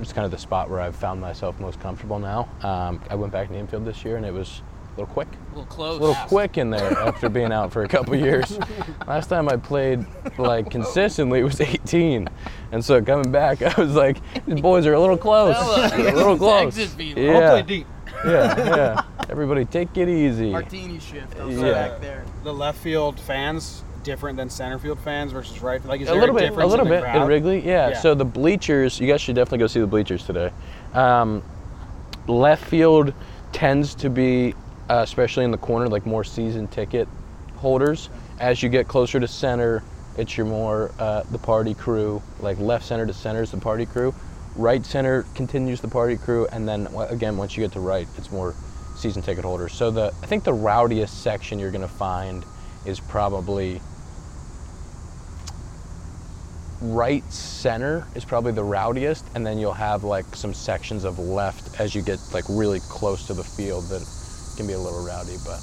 is 0.00 0.12
kind 0.12 0.24
of 0.24 0.30
the 0.30 0.38
spot 0.38 0.70
where 0.70 0.80
I've 0.80 0.96
found 0.96 1.20
myself 1.20 1.58
most 1.60 1.80
comfortable 1.80 2.18
now. 2.18 2.48
Um, 2.62 3.00
I 3.10 3.14
went 3.14 3.32
back 3.32 3.48
to 3.48 3.52
the 3.52 3.58
infield 3.58 3.84
this 3.84 4.04
year 4.04 4.16
and 4.16 4.24
it 4.24 4.32
was 4.32 4.62
a 4.96 5.00
little 5.00 5.12
quick 5.12 5.28
A 5.28 5.48
little 5.50 5.64
close. 5.66 5.98
a 5.98 6.02
little 6.02 6.26
quick 6.26 6.58
in 6.58 6.70
there 6.70 6.92
after 6.98 7.28
being 7.28 7.52
out 7.52 7.72
for 7.72 7.82
a 7.84 7.88
couple 7.88 8.14
years. 8.16 8.58
Last 9.06 9.28
time 9.28 9.48
I 9.48 9.56
played 9.56 10.04
like 10.38 10.70
consistently 10.70 11.42
was 11.42 11.60
18, 11.60 12.28
and 12.72 12.84
so 12.84 13.00
coming 13.02 13.30
back, 13.30 13.62
I 13.78 13.80
was 13.80 13.94
like, 13.94 14.18
these 14.46 14.60
boys 14.60 14.86
are 14.86 14.94
a 14.94 15.00
little 15.00 15.16
close, 15.18 15.56
a 15.92 16.12
little 16.12 16.36
close. 16.36 16.76
Exit 16.78 17.14
velo. 17.14 17.20
Yeah, 17.30 17.38
I'll 17.38 17.50
play 17.50 17.62
deep. 17.62 17.86
yeah, 18.24 18.76
yeah. 18.76 19.02
Everybody, 19.30 19.64
take 19.66 19.96
it 19.96 20.08
easy. 20.08 20.50
Martini 20.50 20.98
shift. 20.98 21.34
Yeah. 21.48 21.72
back 21.72 22.00
there. 22.00 22.24
The 22.44 22.52
left 22.52 22.78
field 22.78 23.20
fans 23.20 23.84
different 24.08 24.38
than 24.38 24.48
center 24.48 24.78
field 24.78 24.98
fans 24.98 25.32
versus 25.32 25.60
right. 25.60 25.84
Like 25.84 26.00
is 26.00 26.08
a 26.08 26.12
there 26.12 26.20
little 26.20 26.36
a 26.36 26.40
bit, 26.40 26.52
a 26.52 26.66
little 26.66 26.86
in 26.86 26.92
the 26.92 27.00
bit 27.02 27.14
in? 27.14 27.26
Wrigley. 27.28 27.60
Yeah. 27.60 27.90
Yeah. 27.90 28.00
So 28.00 28.14
the 28.14 28.24
bleachers, 28.24 28.98
you 28.98 29.06
guys 29.06 29.20
should 29.20 29.36
definitely 29.36 29.58
go 29.58 29.66
see 29.66 29.80
the 29.80 29.86
bleachers 29.86 30.24
today. 30.24 30.50
Um, 30.94 31.42
left 32.26 32.64
field 32.64 33.12
tends 33.52 33.94
to 33.96 34.08
be, 34.08 34.54
uh, 34.88 35.02
especially 35.04 35.44
in 35.44 35.50
the 35.50 35.58
corner, 35.58 35.88
like 35.88 36.06
more 36.06 36.24
season 36.24 36.66
ticket 36.68 37.06
holders. 37.56 38.08
As 38.40 38.62
you 38.62 38.70
get 38.70 38.88
closer 38.88 39.20
to 39.20 39.28
center, 39.28 39.82
it's 40.16 40.36
your 40.36 40.46
more 40.46 40.90
uh, 40.98 41.24
the 41.30 41.38
party 41.38 41.74
crew. 41.74 42.22
Like 42.40 42.58
left 42.58 42.86
center 42.86 43.06
to 43.06 43.12
center 43.12 43.42
is 43.42 43.50
the 43.50 43.58
party 43.58 43.84
crew. 43.84 44.14
Right 44.56 44.84
center 44.84 45.24
continues 45.34 45.80
the 45.82 45.88
party 45.88 46.16
crew, 46.16 46.46
and 46.50 46.66
then 46.66 46.88
again, 47.10 47.36
once 47.36 47.56
you 47.56 47.62
get 47.62 47.72
to 47.72 47.80
right, 47.80 48.08
it's 48.16 48.32
more 48.32 48.54
season 48.96 49.22
ticket 49.22 49.44
holders. 49.44 49.72
So 49.72 49.90
the 49.90 50.14
I 50.22 50.26
think 50.26 50.44
the 50.44 50.54
rowdiest 50.54 51.22
section 51.22 51.58
you're 51.58 51.70
gonna 51.70 51.86
find 51.86 52.44
is 52.86 52.98
probably 52.98 53.80
right 56.80 57.24
center 57.32 58.06
is 58.14 58.24
probably 58.24 58.52
the 58.52 58.64
rowdiest, 58.64 59.24
and 59.34 59.44
then 59.46 59.58
you'll 59.58 59.72
have 59.72 60.04
like 60.04 60.24
some 60.36 60.54
sections 60.54 61.04
of 61.04 61.18
left 61.18 61.80
as 61.80 61.94
you 61.94 62.02
get 62.02 62.18
like 62.32 62.44
really 62.48 62.80
close 62.88 63.26
to 63.26 63.34
the 63.34 63.44
field 63.44 63.84
that 63.88 64.06
can 64.56 64.66
be 64.66 64.72
a 64.74 64.78
little 64.78 65.04
rowdy. 65.04 65.36
But 65.44 65.60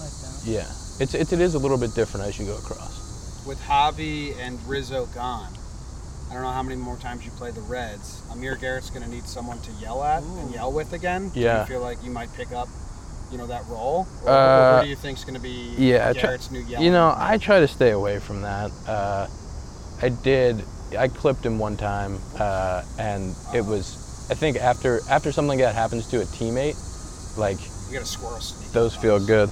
Like 0.00 0.12
yeah, 0.44 0.66
it's, 1.00 1.14
it's 1.14 1.32
it 1.32 1.40
is 1.40 1.54
a 1.54 1.58
little 1.58 1.78
bit 1.78 1.94
different 1.94 2.26
as 2.26 2.38
you 2.38 2.46
go 2.46 2.56
across. 2.56 3.44
With 3.46 3.60
Javi 3.60 4.34
and 4.38 4.58
Rizzo 4.66 5.06
gone, 5.14 5.52
I 6.30 6.34
don't 6.34 6.42
know 6.42 6.50
how 6.50 6.62
many 6.62 6.76
more 6.76 6.96
times 6.96 7.24
you 7.26 7.30
play 7.32 7.50
the 7.50 7.60
Reds. 7.60 8.22
Amir 8.32 8.56
Garrett's 8.56 8.88
going 8.88 9.02
to 9.04 9.10
need 9.10 9.24
someone 9.24 9.58
to 9.60 9.70
yell 9.82 10.02
at 10.02 10.22
and 10.22 10.50
yell 10.54 10.72
with 10.72 10.94
again. 10.94 11.28
Do 11.28 11.40
Yeah. 11.40 11.60
you 11.60 11.66
feel 11.66 11.80
like 11.80 12.02
you 12.02 12.10
might 12.10 12.32
pick 12.34 12.52
up, 12.52 12.68
you 13.30 13.36
know, 13.36 13.46
that 13.46 13.66
role? 13.68 14.06
Or, 14.24 14.30
or 14.32 14.34
Uh, 14.34 14.76
what 14.76 14.84
do 14.84 14.88
you 14.88 14.96
think's 14.96 15.24
going 15.24 15.34
to 15.34 15.42
be 15.42 15.74
Yeah, 15.76 16.08
I 16.08 16.12
try- 16.14 16.22
Garrett's 16.22 16.50
new 16.50 16.60
yelling? 16.60 16.86
You 16.86 16.92
know, 16.92 17.14
I 17.16 17.36
try 17.36 17.60
to 17.60 17.68
stay 17.68 17.90
away 17.90 18.18
from 18.18 18.40
that. 18.40 18.70
Uh, 18.88 19.26
I 20.04 20.10
did. 20.10 20.62
I 20.98 21.08
clipped 21.08 21.46
him 21.46 21.58
one 21.58 21.78
time, 21.78 22.18
uh, 22.38 22.84
and 22.98 23.34
it 23.54 23.64
was. 23.64 24.28
I 24.30 24.34
think 24.34 24.58
after 24.58 25.00
after 25.08 25.32
something 25.32 25.58
like 25.58 25.64
that 25.64 25.74
happens 25.74 26.06
to 26.08 26.20
a 26.20 26.24
teammate, 26.24 26.76
like 27.38 27.56
we 27.88 27.94
got 27.94 28.02
a 28.02 28.06
squirrel 28.06 28.38
sneak. 28.38 28.70
those 28.72 28.94
feel 28.94 29.18
good. 29.18 29.48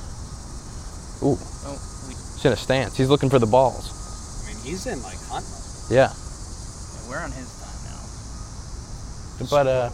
Ooh, 1.23 1.39
Oh, 1.65 1.81
we, 2.07 2.13
he's 2.13 2.45
in 2.45 2.53
a 2.53 2.57
stance. 2.57 2.99
He's 2.99 3.09
looking 3.09 3.31
for 3.31 3.39
the 3.39 3.47
balls. 3.47 4.45
I 4.45 4.49
mean, 4.53 4.63
he's 4.63 4.87
in 4.87 5.03
like 5.03 5.17
hunt 5.25 5.47
mode. 5.49 5.91
Yeah. 5.91 6.13
yeah, 6.13 7.09
we're 7.09 7.25
on 7.25 7.33
his 7.33 7.49
time 7.57 9.49
now. 9.49 9.49
But 9.49 9.67
uh, 9.67 9.91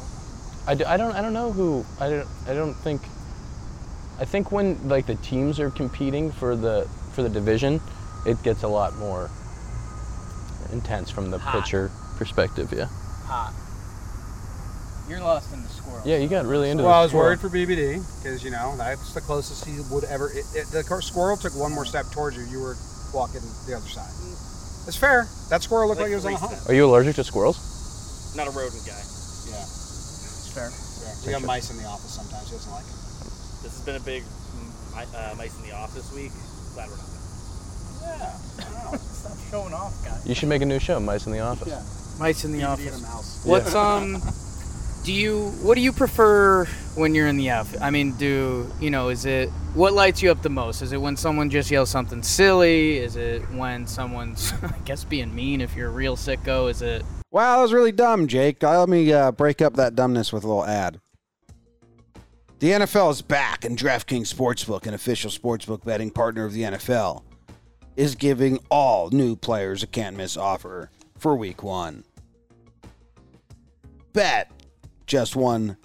I, 0.66 0.74
do, 0.74 0.84
I 0.86 0.96
don't 0.96 1.14
I 1.14 1.22
don't 1.22 1.34
know 1.34 1.52
who 1.52 1.86
I 2.00 2.10
don't 2.10 2.28
I 2.48 2.54
don't 2.54 2.74
think. 2.74 3.00
I 4.18 4.24
think 4.24 4.50
when 4.50 4.88
like 4.88 5.06
the 5.06 5.14
teams 5.14 5.60
are 5.60 5.70
competing 5.70 6.32
for 6.32 6.56
the 6.56 6.88
for 7.12 7.22
the 7.22 7.28
division, 7.28 7.80
it 8.26 8.42
gets 8.42 8.64
a 8.64 8.68
lot 8.68 8.96
more 8.96 9.30
intense 10.72 11.10
from 11.10 11.30
the 11.30 11.38
Hot. 11.38 11.62
pitcher 11.64 11.90
perspective. 12.16 12.72
Yeah. 12.72 12.86
Hot. 13.26 13.52
You're 15.08 15.20
lost 15.20 15.52
in 15.54 15.62
the 15.62 15.68
squirrel. 15.68 16.02
Yeah, 16.04 16.18
you 16.18 16.28
got 16.28 16.44
really 16.44 16.70
into. 16.70 16.84
It. 16.84 16.86
Well, 16.86 16.94
the 16.94 16.98
I 16.98 17.02
was 17.02 17.10
squirrel. 17.10 17.26
worried 17.28 17.40
for 17.40 17.48
BBD 17.48 18.04
because 18.22 18.44
you 18.44 18.50
know 18.50 18.76
that's 18.76 19.14
the 19.14 19.22
closest 19.22 19.64
he 19.64 19.80
would 19.90 20.04
ever. 20.04 20.28
It, 20.30 20.44
it, 20.54 20.66
the 20.68 20.82
squirrel 21.00 21.36
took 21.36 21.56
one 21.56 21.72
more 21.72 21.86
step 21.86 22.06
towards 22.12 22.36
you. 22.36 22.44
You 22.44 22.60
were 22.60 22.76
walking 23.14 23.40
the 23.66 23.74
other 23.74 23.88
side. 23.88 24.12
It's 24.86 24.96
fair. 24.96 25.26
That 25.48 25.62
squirrel 25.62 25.88
looked 25.88 26.00
like, 26.00 26.12
Like 26.12 26.12
he 26.12 26.14
was 26.16 26.26
on 26.26 26.34
a 26.34 26.38
three 26.38 26.48
hunt. 26.56 26.68
Are 26.68 26.74
you 26.74 26.84
allergic 26.84 27.16
to 27.16 27.24
squirrels? 27.24 27.56
Not 28.36 28.48
a 28.48 28.50
rodent 28.50 28.84
guy. 28.84 29.00
Yeah. 29.48 29.64
It's 29.64 30.52
fair. 30.52 30.68
yeah. 30.68 31.26
We 31.26 31.32
got 31.32 31.42
mice 31.48 31.70
in 31.70 31.76
the 31.76 31.84
office 31.88 32.12
sometimes. 32.12 32.48
He 32.48 32.56
doesn't 32.56 32.72
like 32.72 32.84
them. 32.84 32.96
This 33.64 33.72
has 33.76 33.84
been 33.84 33.96
a 33.96 34.04
big 34.04 34.24
uh, 34.96 35.34
mice 35.36 35.56
in 35.60 35.68
the 35.68 35.74
office 35.74 36.12
week. 36.12 36.32
Glad 36.74 36.88
we're 36.88 36.96
not. 37.00 37.08
Yeah. 38.04 39.07
Stop 39.28 39.50
showing 39.50 39.74
off, 39.74 40.04
guys. 40.04 40.26
You 40.26 40.34
should 40.34 40.48
make 40.48 40.62
a 40.62 40.66
new 40.66 40.78
show, 40.78 40.98
Mice 41.00 41.26
in 41.26 41.32
the 41.32 41.40
Office. 41.40 41.68
Yeah. 41.68 41.82
Mice 42.18 42.44
in 42.44 42.52
the 42.52 42.58
BBD 42.60 42.68
office. 42.68 42.86
and 42.96 43.04
a 43.04 43.08
mouse. 43.08 43.42
What's 43.44 43.74
um? 43.74 44.20
Do 45.04 45.12
you 45.12 45.50
what 45.62 45.76
do 45.76 45.80
you 45.80 45.92
prefer 45.92 46.66
when 46.96 47.14
you're 47.14 47.28
in 47.28 47.36
the 47.36 47.50
outfit? 47.50 47.80
I 47.80 47.90
mean, 47.90 48.12
do 48.12 48.70
you 48.80 48.90
know? 48.90 49.08
Is 49.08 49.24
it 49.24 49.48
what 49.74 49.92
lights 49.92 50.22
you 50.22 50.30
up 50.30 50.42
the 50.42 50.50
most? 50.50 50.82
Is 50.82 50.92
it 50.92 51.00
when 51.00 51.16
someone 51.16 51.48
just 51.48 51.70
yells 51.70 51.88
something 51.88 52.22
silly? 52.22 52.98
Is 52.98 53.16
it 53.16 53.40
when 53.52 53.86
someone's 53.86 54.52
I 54.62 54.78
guess 54.84 55.04
being 55.04 55.34
mean? 55.34 55.60
If 55.60 55.76
you're 55.76 55.88
a 55.88 55.92
real 55.92 56.16
sicko, 56.16 56.68
is 56.68 56.82
it? 56.82 57.04
Wow, 57.30 57.56
that 57.56 57.62
was 57.62 57.72
really 57.72 57.92
dumb, 57.92 58.26
Jake. 58.26 58.62
Uh, 58.64 58.80
Let 58.80 58.88
me 58.88 59.12
uh, 59.12 59.32
break 59.32 59.62
up 59.62 59.74
that 59.76 59.94
dumbness 59.94 60.32
with 60.32 60.44
a 60.44 60.46
little 60.46 60.64
ad. 60.66 61.00
The 62.58 62.70
NFL 62.72 63.12
is 63.12 63.22
back, 63.22 63.64
and 63.64 63.78
DraftKings 63.78 64.34
Sportsbook, 64.34 64.86
an 64.86 64.94
official 64.94 65.30
sportsbook 65.30 65.84
betting 65.84 66.10
partner 66.10 66.44
of 66.44 66.52
the 66.52 66.62
NFL, 66.62 67.22
is 67.98 68.14
giving 68.14 68.60
all 68.70 69.10
new 69.10 69.34
players 69.34 69.82
a 69.82 69.86
can't 69.86 70.16
miss 70.16 70.36
offer 70.36 70.88
for 71.18 71.34
week 71.34 71.64
one. 71.64 72.04
Bet 74.12 74.50
just 75.04 75.34
one 75.34 75.76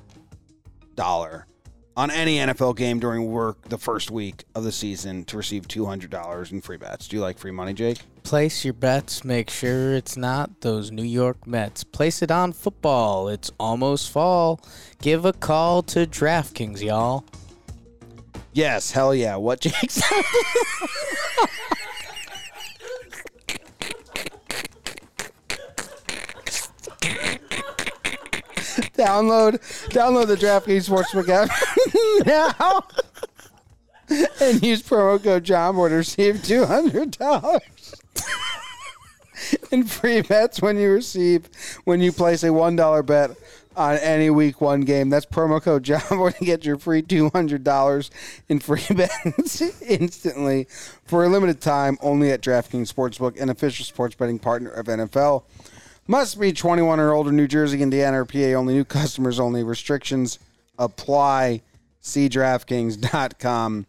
dollar 0.94 1.48
on 1.98 2.12
any 2.12 2.38
NFL 2.38 2.76
game 2.76 3.00
during 3.00 3.32
work 3.32 3.68
the 3.70 3.80
first 3.80 4.12
week 4.12 4.44
of 4.54 4.64
the 4.64 4.72
season 4.72 5.26
to 5.26 5.38
receive 5.38 5.68
$200 5.68 6.52
in 6.52 6.62
free 6.62 6.78
bets. 6.78 7.08
Do 7.08 7.16
you 7.16 7.22
like 7.22 7.40
free 7.40 7.52
money, 7.52 7.74
Jake? 7.74 8.00
Place 8.22 8.64
your 8.64 8.74
bets. 8.76 9.24
Make 9.24 9.50
sure 9.50 9.94
it's 9.94 10.16
not 10.16 10.62
those 10.62 10.92
New 10.92 11.04
York 11.04 11.48
Mets. 11.48 11.84
Place 11.84 12.22
it 12.22 12.32
on 12.32 12.54
football. 12.54 13.28
It's 13.28 13.52
almost 13.60 14.12
fall. 14.12 14.60
Give 15.02 15.26
a 15.26 15.34
call 15.34 15.82
to 15.84 16.06
DraftKings, 16.06 16.82
y'all. 16.82 17.26
Yes, 18.54 18.92
hell 18.92 19.16
yeah. 19.16 19.36
What 19.36 19.62
Jake 19.62 19.90
said? 19.90 20.24
download 28.98 29.60
download 29.90 30.28
the 30.28 30.36
DraftKings 30.36 30.90
Sportsbook 30.90 31.30
app 31.30 31.50
now 32.26 32.84
and 34.42 34.62
use 34.64 34.82
promo 34.82 35.22
code 35.22 35.44
JOMBOY 35.44 35.90
to 35.90 35.96
receive 35.96 36.44
two 36.44 36.66
hundred 36.66 37.12
dollars 37.12 37.96
in 39.72 39.84
free 39.84 40.22
bets 40.22 40.62
when 40.62 40.78
you 40.78 40.92
receive 40.92 41.50
when 41.86 42.02
you 42.02 42.12
place 42.12 42.44
a 42.44 42.52
one 42.54 42.76
dollar 42.76 43.04
bet 43.04 43.32
on 43.76 43.98
any 43.98 44.30
week 44.30 44.62
one 44.62 44.82
game. 44.82 45.10
That's 45.10 45.26
promo 45.26 45.62
code 45.62 45.84
JOMBOY 45.84 46.38
to 46.38 46.46
get 46.46 46.66
your 46.66 46.78
free 46.78 47.02
two 47.02 47.30
hundred 47.30 47.64
dollars 47.64 48.12
in 48.50 48.60
free 48.60 48.86
bets 48.96 49.62
instantly 49.82 50.68
for 51.06 51.24
a 51.24 51.30
limited 51.30 51.62
time 51.62 51.98
only 52.02 52.32
at 52.32 52.42
DraftKings 52.42 52.94
Sportsbook, 52.94 53.40
an 53.40 53.50
official 53.50 53.86
sports 53.86 54.16
betting 54.16 54.40
partner 54.40 54.70
of 54.70 54.88
NFL. 54.88 55.44
Must 56.08 56.38
be 56.40 56.52
21 56.52 57.00
or 57.00 57.14
older, 57.14 57.32
New 57.32 57.48
Jersey, 57.48 57.82
Indiana, 57.82 58.22
or 58.22 58.26
PA 58.26 58.58
only. 58.58 58.74
New 58.74 58.84
customers 58.84 59.40
only. 59.40 59.64
Restrictions 59.64 60.38
apply. 60.78 61.62
See 62.02 62.28
DraftKings.com 62.28 63.86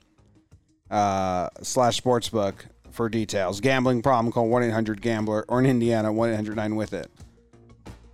uh, 0.91 1.49
slash 1.63 2.01
sportsbook 2.01 2.55
for 2.93 3.09
details. 3.09 3.61
Gambling 3.61 4.03
problem, 4.03 4.33
call 4.33 4.49
1 4.49 4.63
800 4.63 5.01
Gambler 5.01 5.45
or 5.49 5.59
in 5.59 5.67
Indiana, 5.67 6.13
1 6.13 6.31
800 6.31 6.55
9 6.55 6.77
with 6.77 6.93
it. 6.93 7.11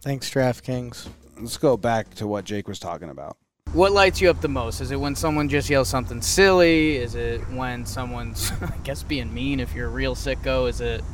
Thanks, 0.00 0.30
DraftKings. 0.30 1.08
Let's 1.38 1.58
go 1.58 1.76
back 1.76 2.14
to 2.14 2.26
what 2.26 2.44
Jake 2.46 2.68
was 2.68 2.78
talking 2.78 3.10
about. 3.10 3.36
What 3.74 3.92
lights 3.92 4.20
you 4.22 4.30
up 4.30 4.40
the 4.40 4.48
most? 4.48 4.80
Is 4.80 4.90
it 4.90 4.96
when 4.96 5.14
someone 5.14 5.48
just 5.48 5.68
yells 5.68 5.88
something 5.88 6.22
silly? 6.22 6.96
Is 6.96 7.14
it 7.14 7.40
when 7.50 7.84
someone's, 7.84 8.50
I 8.62 8.78
guess, 8.82 9.02
being 9.02 9.32
mean 9.32 9.60
if 9.60 9.74
you're 9.74 9.88
a 9.88 9.90
real 9.90 10.14
sicko? 10.14 10.68
Is 10.68 10.80
it, 10.80 11.04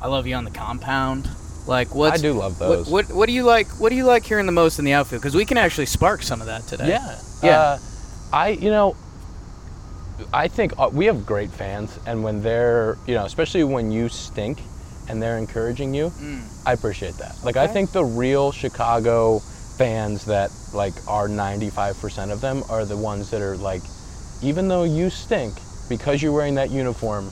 I 0.00 0.06
love 0.06 0.28
you 0.28 0.36
on 0.36 0.44
the 0.44 0.52
compound? 0.52 1.28
Like 1.68 1.94
what? 1.94 2.12
I 2.14 2.16
do 2.16 2.32
love 2.32 2.58
those. 2.58 2.88
what 2.88 3.12
What 3.12 3.26
do 3.26 3.32
you 3.32 3.44
like? 3.44 3.68
What 3.80 3.90
do 3.90 3.94
you 3.96 4.04
like 4.04 4.24
hearing 4.24 4.46
the 4.46 4.52
most 4.52 4.78
in 4.78 4.84
the 4.84 4.94
outfield? 4.94 5.22
Because 5.22 5.36
we 5.36 5.44
can 5.44 5.58
actually 5.58 5.86
spark 5.86 6.22
some 6.22 6.40
of 6.40 6.46
that 6.46 6.66
today. 6.66 6.88
Yeah. 6.88 7.18
Yeah. 7.42 7.60
Uh, 7.60 7.78
I, 8.32 8.48
you 8.48 8.70
know, 8.70 8.96
I 10.32 10.48
think 10.48 10.72
uh, 10.78 10.90
we 10.92 11.06
have 11.06 11.24
great 11.24 11.50
fans, 11.50 11.98
and 12.06 12.22
when 12.22 12.42
they're, 12.42 12.98
you 13.06 13.14
know, 13.14 13.24
especially 13.24 13.64
when 13.64 13.90
you 13.92 14.08
stink 14.08 14.60
and 15.08 15.22
they're 15.22 15.38
encouraging 15.38 15.94
you, 15.94 16.12
I 16.66 16.72
appreciate 16.72 17.14
that. 17.18 17.36
Like, 17.44 17.56
I 17.56 17.66
think 17.66 17.92
the 17.92 18.04
real 18.04 18.52
Chicago 18.52 19.38
fans 19.78 20.26
that, 20.26 20.50
like, 20.74 20.92
are 21.06 21.28
95% 21.28 22.30
of 22.32 22.40
them 22.42 22.62
are 22.68 22.84
the 22.84 22.96
ones 22.96 23.30
that 23.30 23.40
are 23.40 23.56
like, 23.56 23.82
even 24.42 24.68
though 24.68 24.82
you 24.84 25.08
stink, 25.08 25.54
because 25.88 26.22
you're 26.22 26.32
wearing 26.32 26.56
that 26.56 26.70
uniform, 26.70 27.30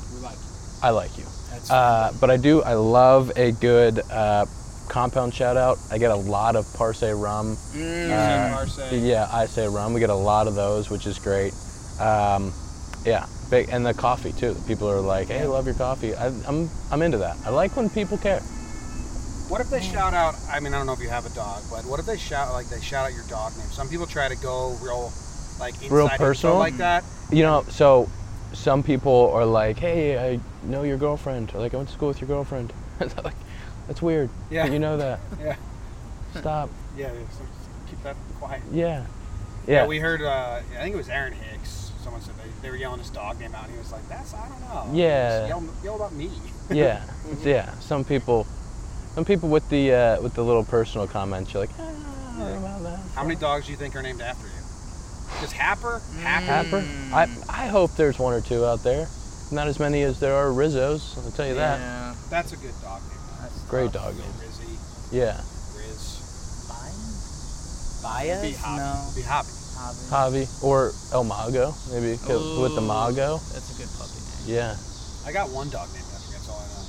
I 0.83 0.91
like 0.91 1.19
you. 1.19 1.26
Uh, 1.71 2.13
but 2.21 2.31
I 2.31 2.37
do. 2.37 2.63
I 2.63 2.75
love 2.75 3.33
a 3.37 3.53
good 3.53 4.01
uh, 4.11 4.47
compound 4.89 5.35
shout 5.35 5.57
out. 5.57 5.79
I 5.91 5.99
get 5.99 6.11
a 6.11 6.17
lot 6.17 6.57
of 6.57 6.73
Parse 6.75 7.03
rum. 7.03 7.57
Uh, 7.75 8.51
Parse. 8.55 8.93
Yeah, 8.93 9.29
I 9.33 9.47
say 9.47 9.67
rum. 9.67 9.93
We 9.93 10.01
get 10.01 10.11
a 10.11 10.15
lot 10.15 10.47
of 10.47 10.55
those, 10.55 10.91
which 10.91 11.07
is 11.07 11.19
great. 11.19 11.53
Um, 12.01 12.53
yeah, 13.05 13.27
big, 13.51 13.69
and 13.71 13.85
the 13.85 13.95
coffee 13.95 14.33
too. 14.33 14.57
People 14.67 14.91
are 14.91 15.01
like, 15.01 15.29
"Hey, 15.29 15.43
I 15.43 15.47
love 15.47 15.67
your 15.67 15.75
coffee." 15.75 16.15
I, 16.15 16.27
I'm 16.47 16.69
I'm 16.91 17.03
into 17.03 17.19
that. 17.19 17.37
I 17.45 17.51
like 17.51 17.77
when 17.77 17.89
people 17.91 18.19
care. 18.19 18.41
What 19.49 19.61
if 19.61 19.71
they 19.71 19.81
shout 19.81 20.13
out? 20.13 20.35
I 20.51 20.59
mean, 20.59 20.75
I 20.75 20.79
don't 20.79 20.87
know 20.87 20.93
if 20.93 21.01
you 21.01 21.09
have 21.09 21.25
a 21.25 21.35
dog, 21.35 21.63
but 21.71 21.85
what 21.85 22.01
if 22.01 22.07
they 22.07 22.19
shout 22.19 22.53
like 22.53 22.69
they 22.69 22.81
shout 22.81 23.07
out 23.07 23.15
your 23.15 23.27
dog 23.29 23.57
name? 23.57 23.69
Some 23.69 23.89
people 23.89 24.07
try 24.07 24.29
to 24.29 24.37
go 24.37 24.77
real, 24.83 25.13
like 25.61 25.75
inside 25.75 25.93
Real 25.93 26.09
personal? 26.09 26.59
like 26.59 26.77
that. 26.79 27.05
You 27.31 27.43
know, 27.45 27.65
so 27.69 28.09
some 28.57 28.83
people 28.83 29.31
are 29.33 29.45
like, 29.45 29.79
"Hey, 29.79 30.19
I 30.19 30.41
know 30.65 30.83
your 30.83 30.97
girlfriend," 30.97 31.53
or 31.55 31.61
like, 31.61 31.75
"I 31.75 31.77
went 31.77 31.89
to 31.89 31.95
school 31.95 32.09
with 32.09 32.21
your 32.21 32.29
girlfriend." 32.29 32.73
Like, 33.23 33.35
that's 33.87 34.01
weird. 34.03 34.31
Yeah. 34.51 34.67
You 34.67 34.79
know 34.79 34.97
that. 34.97 35.21
Yeah, 35.41 35.57
Stop. 36.35 36.71
yeah. 36.97 37.11
Keep 37.91 38.03
that 38.03 38.17
quiet. 38.41 38.63
Yeah. 38.73 39.05
Yeah, 39.67 39.75
Yeah. 39.83 39.87
we 39.87 39.99
heard. 39.99 40.23
Uh, 40.23 40.61
I 40.79 40.83
think 40.83 40.95
it 40.95 40.99
was 40.99 41.09
Aaron 41.11 41.35
Hicks. 41.35 41.93
Someone 42.03 42.21
said 42.23 42.35
they, 42.37 42.49
they 42.63 42.71
were 42.71 42.77
yelling 42.77 42.99
his 43.01 43.11
dog 43.11 43.39
name 43.39 43.55
out, 43.55 43.65
and 43.65 43.73
he 43.73 43.79
was 43.79 43.93
like, 43.93 44.09
"That's 44.09 44.33
I 44.35 44.49
don't 44.49 44.61
know." 44.61 44.91
Yeah. 44.99 45.47
Yell, 45.49 45.65
yell 45.85 45.97
about 45.97 46.15
me. 46.15 46.31
yeah, 46.71 47.03
yeah. 47.43 47.71
Some 47.81 48.05
people, 48.05 48.47
some 49.15 49.25
people 49.25 49.49
with 49.51 49.69
the 49.69 49.93
uh, 49.93 50.23
with 50.23 50.35
the 50.35 50.43
little 50.43 50.65
personal 50.65 51.07
comments, 51.07 51.53
you're 51.53 51.61
like, 51.63 51.71
ah, 51.79 52.79
that. 52.83 53.01
How 53.15 53.23
many 53.23 53.37
dogs 53.37 53.67
do 53.67 53.73
you 53.73 53.79
think 53.79 53.95
are 53.97 54.03
named 54.03 54.21
after 54.23 54.47
you? 54.47 54.53
Just 55.41 55.53
Happer? 55.53 56.01
Mm. 56.01 56.21
Happer? 56.23 56.81
Happer? 56.81 57.45
I 57.49 57.65
I 57.65 57.67
hope 57.67 57.95
there's 57.97 58.19
one 58.19 58.33
or 58.35 58.41
two 58.41 58.65
out 58.65 58.83
there. 58.83 59.07
Not 59.53 59.69
as 59.69 59.79
many 59.79 60.03
as 60.03 60.19
there 60.19 60.35
are 60.35 60.49
Rizzos. 60.49 61.17
I'll 61.25 61.31
tell 61.33 61.47
you 61.47 61.55
that. 61.55 61.79
Yeah. 61.79 62.15
That's 62.31 62.53
a 62.53 62.57
good 62.57 62.75
dog 62.83 63.01
name. 63.03 63.19
That's 63.41 63.61
Great 63.69 63.93
tough. 63.93 64.05
dog 64.07 64.17
name. 64.19 64.33
Rizzy, 64.43 64.77
Yeah. 65.13 65.37
Riz. 65.77 66.21
Bias? 68.03 68.43
Be 68.43 68.53
hobby. 68.53 68.81
No. 68.81 69.11
Be 69.15 69.23
hobby. 69.23 69.49
Hobby. 70.11 70.47
Javi 70.47 70.65
or 70.65 70.93
El 71.13 71.25
Mago, 71.25 71.75
maybe 71.93 72.17
co- 72.25 72.61
with 72.63 72.75
the 72.75 72.81
Mago. 72.81 73.39
That's 73.53 73.71
a 73.71 73.79
good 73.79 73.91
puppy 73.99 74.19
name. 74.19 74.57
Yeah. 74.57 74.77
I 75.27 75.33
got 75.33 75.51
one 75.51 75.69
dog 75.71 75.87
named 75.93 76.07
after 76.11 76.27
me. 76.27 76.33
That's 76.39 76.49
all 76.49 76.59
I 76.59 76.67
know. 76.73 76.85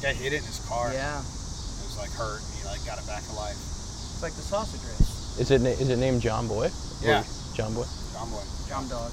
Guy 0.00 0.12
hit 0.22 0.32
it 0.32 0.36
in 0.38 0.44
his 0.44 0.60
car. 0.68 0.92
Yeah. 0.94 1.18
It 1.18 1.84
was 1.88 1.96
like 1.98 2.12
hurt, 2.12 2.40
and 2.40 2.54
he 2.56 2.64
like 2.68 2.84
got 2.86 2.98
it 3.02 3.06
back 3.06 3.24
alive. 3.32 3.56
It's 3.56 4.22
like 4.22 4.32
the 4.34 4.42
sausage 4.42 4.80
race. 4.86 5.13
Is 5.38 5.50
it 5.50 5.60
na- 5.60 5.70
is 5.70 5.88
it 5.88 5.96
named 5.98 6.22
Jomboy? 6.22 6.70
Or 6.70 7.06
Yeah. 7.06 7.22
Jomboy. 7.54 7.86
John 8.12 8.30
Boy. 8.30 8.42
Jam 8.68 8.88
dog. 8.88 9.12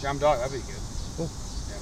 John 0.00 0.18
Dog. 0.18 0.38
That'd 0.38 0.52
be 0.52 0.58
good. 0.66 0.80
Cool. 1.16 1.30
Yeah. 1.68 1.76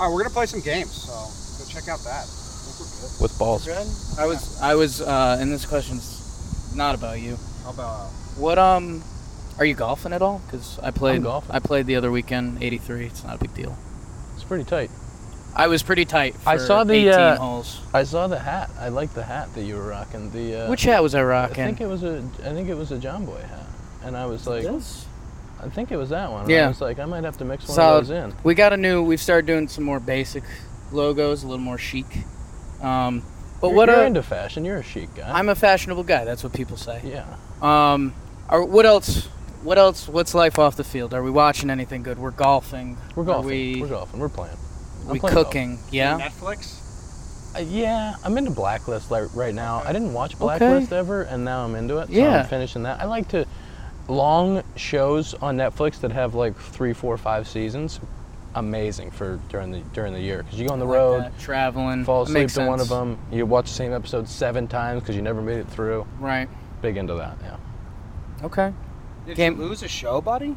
All 0.00 0.06
right, 0.08 0.14
we're 0.14 0.22
gonna 0.22 0.34
play 0.34 0.46
some 0.46 0.60
games, 0.60 0.92
so 0.92 1.12
go 1.12 1.70
check 1.70 1.88
out 1.88 2.00
that. 2.04 2.24
I 2.24 2.78
good. 2.78 3.20
With 3.22 3.38
balls. 3.38 3.64
Good. 3.64 3.86
I 4.18 4.26
was 4.26 4.58
I 4.60 4.74
was 4.74 5.00
uh 5.02 5.36
and 5.40 5.52
this 5.52 5.64
question's 5.66 6.72
not 6.74 6.94
about 6.94 7.20
you. 7.20 7.38
How 7.64 7.70
about 7.70 8.06
What 8.36 8.58
um 8.58 9.02
are 9.58 9.64
you 9.64 9.74
golfing 9.74 10.12
at 10.12 10.20
all? 10.22 10.40
Because 10.46 10.78
I 10.82 10.90
played 10.90 11.22
golfing. 11.22 11.50
I 11.54 11.60
played 11.60 11.86
the 11.86 11.96
other 11.96 12.10
weekend, 12.10 12.62
83. 12.62 13.06
It's 13.06 13.24
not 13.24 13.36
a 13.36 13.38
big 13.38 13.54
deal. 13.54 13.76
It's 14.34 14.44
pretty 14.44 14.64
tight. 14.64 14.90
I 15.56 15.68
was 15.68 15.82
pretty 15.82 16.04
tight. 16.04 16.34
For 16.34 16.50
I 16.50 16.56
saw 16.58 16.84
the, 16.84 16.92
18 16.94 17.12
uh, 17.12 17.36
holes. 17.38 17.80
I 17.94 18.04
saw 18.04 18.26
the 18.26 18.38
hat. 18.38 18.70
I 18.78 18.88
like 18.90 19.14
the 19.14 19.22
hat 19.22 19.54
that 19.54 19.62
you 19.62 19.76
were 19.76 19.88
rocking. 19.88 20.30
The 20.30 20.66
uh, 20.66 20.70
Which 20.70 20.82
hat 20.82 21.02
was 21.02 21.14
I 21.14 21.22
rocking? 21.22 21.64
I 21.64 21.66
think 21.66 21.80
it 21.80 21.86
was 21.86 22.02
a 22.04 22.18
I 22.44 22.52
think 22.52 22.68
it 22.68 22.74
was 22.74 22.92
a 22.92 22.98
Jomboy 22.98 23.40
hat, 23.40 23.66
and 24.04 24.16
I 24.16 24.26
was 24.26 24.46
like, 24.46 24.64
This? 24.64 25.06
I 25.60 25.68
think 25.70 25.90
it 25.90 25.96
was 25.96 26.10
that 26.10 26.30
one. 26.30 26.50
Yeah. 26.50 26.66
I 26.66 26.68
was 26.68 26.80
like, 26.82 26.98
I 26.98 27.06
might 27.06 27.24
have 27.24 27.38
to 27.38 27.44
mix 27.44 27.66
one 27.66 27.74
Solid. 27.74 28.00
of 28.00 28.08
those 28.08 28.24
in. 28.24 28.34
We 28.44 28.54
got 28.54 28.72
a 28.72 28.76
new. 28.76 29.02
We've 29.02 29.20
started 29.20 29.46
doing 29.46 29.68
some 29.68 29.84
more 29.84 29.98
basic 30.00 30.44
logos, 30.92 31.42
a 31.42 31.48
little 31.48 31.64
more 31.64 31.78
chic. 31.78 32.06
Um, 32.82 33.22
but 33.60 33.68
you're, 33.68 33.76
what 33.76 33.88
you're 33.88 33.98
are, 33.98 34.04
into 34.04 34.22
fashion? 34.22 34.64
You're 34.66 34.76
a 34.76 34.82
chic 34.82 35.14
guy. 35.14 35.30
I'm 35.32 35.48
a 35.48 35.54
fashionable 35.54 36.04
guy. 36.04 36.24
That's 36.24 36.44
what 36.44 36.52
people 36.52 36.76
say. 36.76 37.00
yeah. 37.04 37.24
Um, 37.62 38.14
are, 38.50 38.62
what 38.62 38.84
else? 38.84 39.26
What 39.62 39.78
else? 39.78 40.06
What's 40.06 40.34
life 40.34 40.58
off 40.58 40.76
the 40.76 40.84
field? 40.84 41.14
Are 41.14 41.22
we 41.22 41.30
watching 41.30 41.70
anything 41.70 42.02
good? 42.02 42.18
We're 42.18 42.30
golfing. 42.30 42.98
We're 43.16 43.22
Are 43.22 43.26
golfing. 43.26 43.48
we, 43.48 43.80
We're 43.80 43.88
golfing. 43.88 44.20
We're 44.20 44.28
playing. 44.28 44.56
I'm 45.06 45.12
we 45.12 45.20
playing 45.20 45.34
golf. 45.34 45.46
cooking? 45.46 45.78
Yeah. 45.90 46.18
Netflix? 46.18 46.82
Uh, 47.56 47.60
yeah, 47.60 48.16
I'm 48.24 48.36
into 48.36 48.50
Blacklist 48.50 49.10
like, 49.10 49.34
right 49.34 49.54
now. 49.54 49.82
I 49.84 49.92
didn't 49.92 50.12
watch 50.12 50.38
Blacklist 50.38 50.92
ever, 50.92 51.22
and 51.22 51.44
now 51.44 51.64
I'm 51.64 51.74
into 51.74 51.98
it. 51.98 52.08
So 52.08 52.12
Yeah. 52.12 52.40
I'm 52.42 52.46
finishing 52.48 52.82
that. 52.82 53.00
I 53.00 53.04
like 53.06 53.28
to 53.28 53.46
long 54.08 54.62
shows 54.76 55.34
on 55.34 55.56
Netflix 55.56 56.00
that 56.00 56.12
have 56.12 56.34
like 56.34 56.56
three, 56.56 56.92
four, 56.92 57.16
five 57.16 57.48
seasons. 57.48 57.98
Amazing 58.54 59.10
for 59.10 59.38
during 59.50 59.70
the 59.70 59.80
during 59.92 60.14
the 60.14 60.20
year 60.20 60.42
because 60.42 60.58
you 60.58 60.66
go 60.66 60.72
on 60.72 60.78
the 60.78 60.86
like 60.86 60.94
road, 60.94 61.20
that. 61.24 61.38
traveling. 61.38 62.04
fall 62.04 62.22
asleep 62.22 62.38
makes 62.38 62.54
to 62.54 62.64
one 62.66 62.80
of 62.80 62.88
them. 62.88 63.18
You 63.30 63.44
watch 63.44 63.66
the 63.68 63.74
same 63.74 63.92
episode 63.92 64.26
seven 64.28 64.66
times 64.66 65.02
because 65.02 65.14
you 65.14 65.20
never 65.20 65.42
made 65.42 65.58
it 65.58 65.68
through. 65.68 66.06
Right. 66.18 66.48
Big 66.80 66.96
into 66.96 67.14
that. 67.14 67.36
Yeah. 67.42 67.56
Okay. 68.44 68.72
Did 69.26 69.36
Game- 69.36 69.56
you 69.60 69.64
lose 69.66 69.82
a 69.82 69.88
show, 69.88 70.20
buddy? 70.22 70.56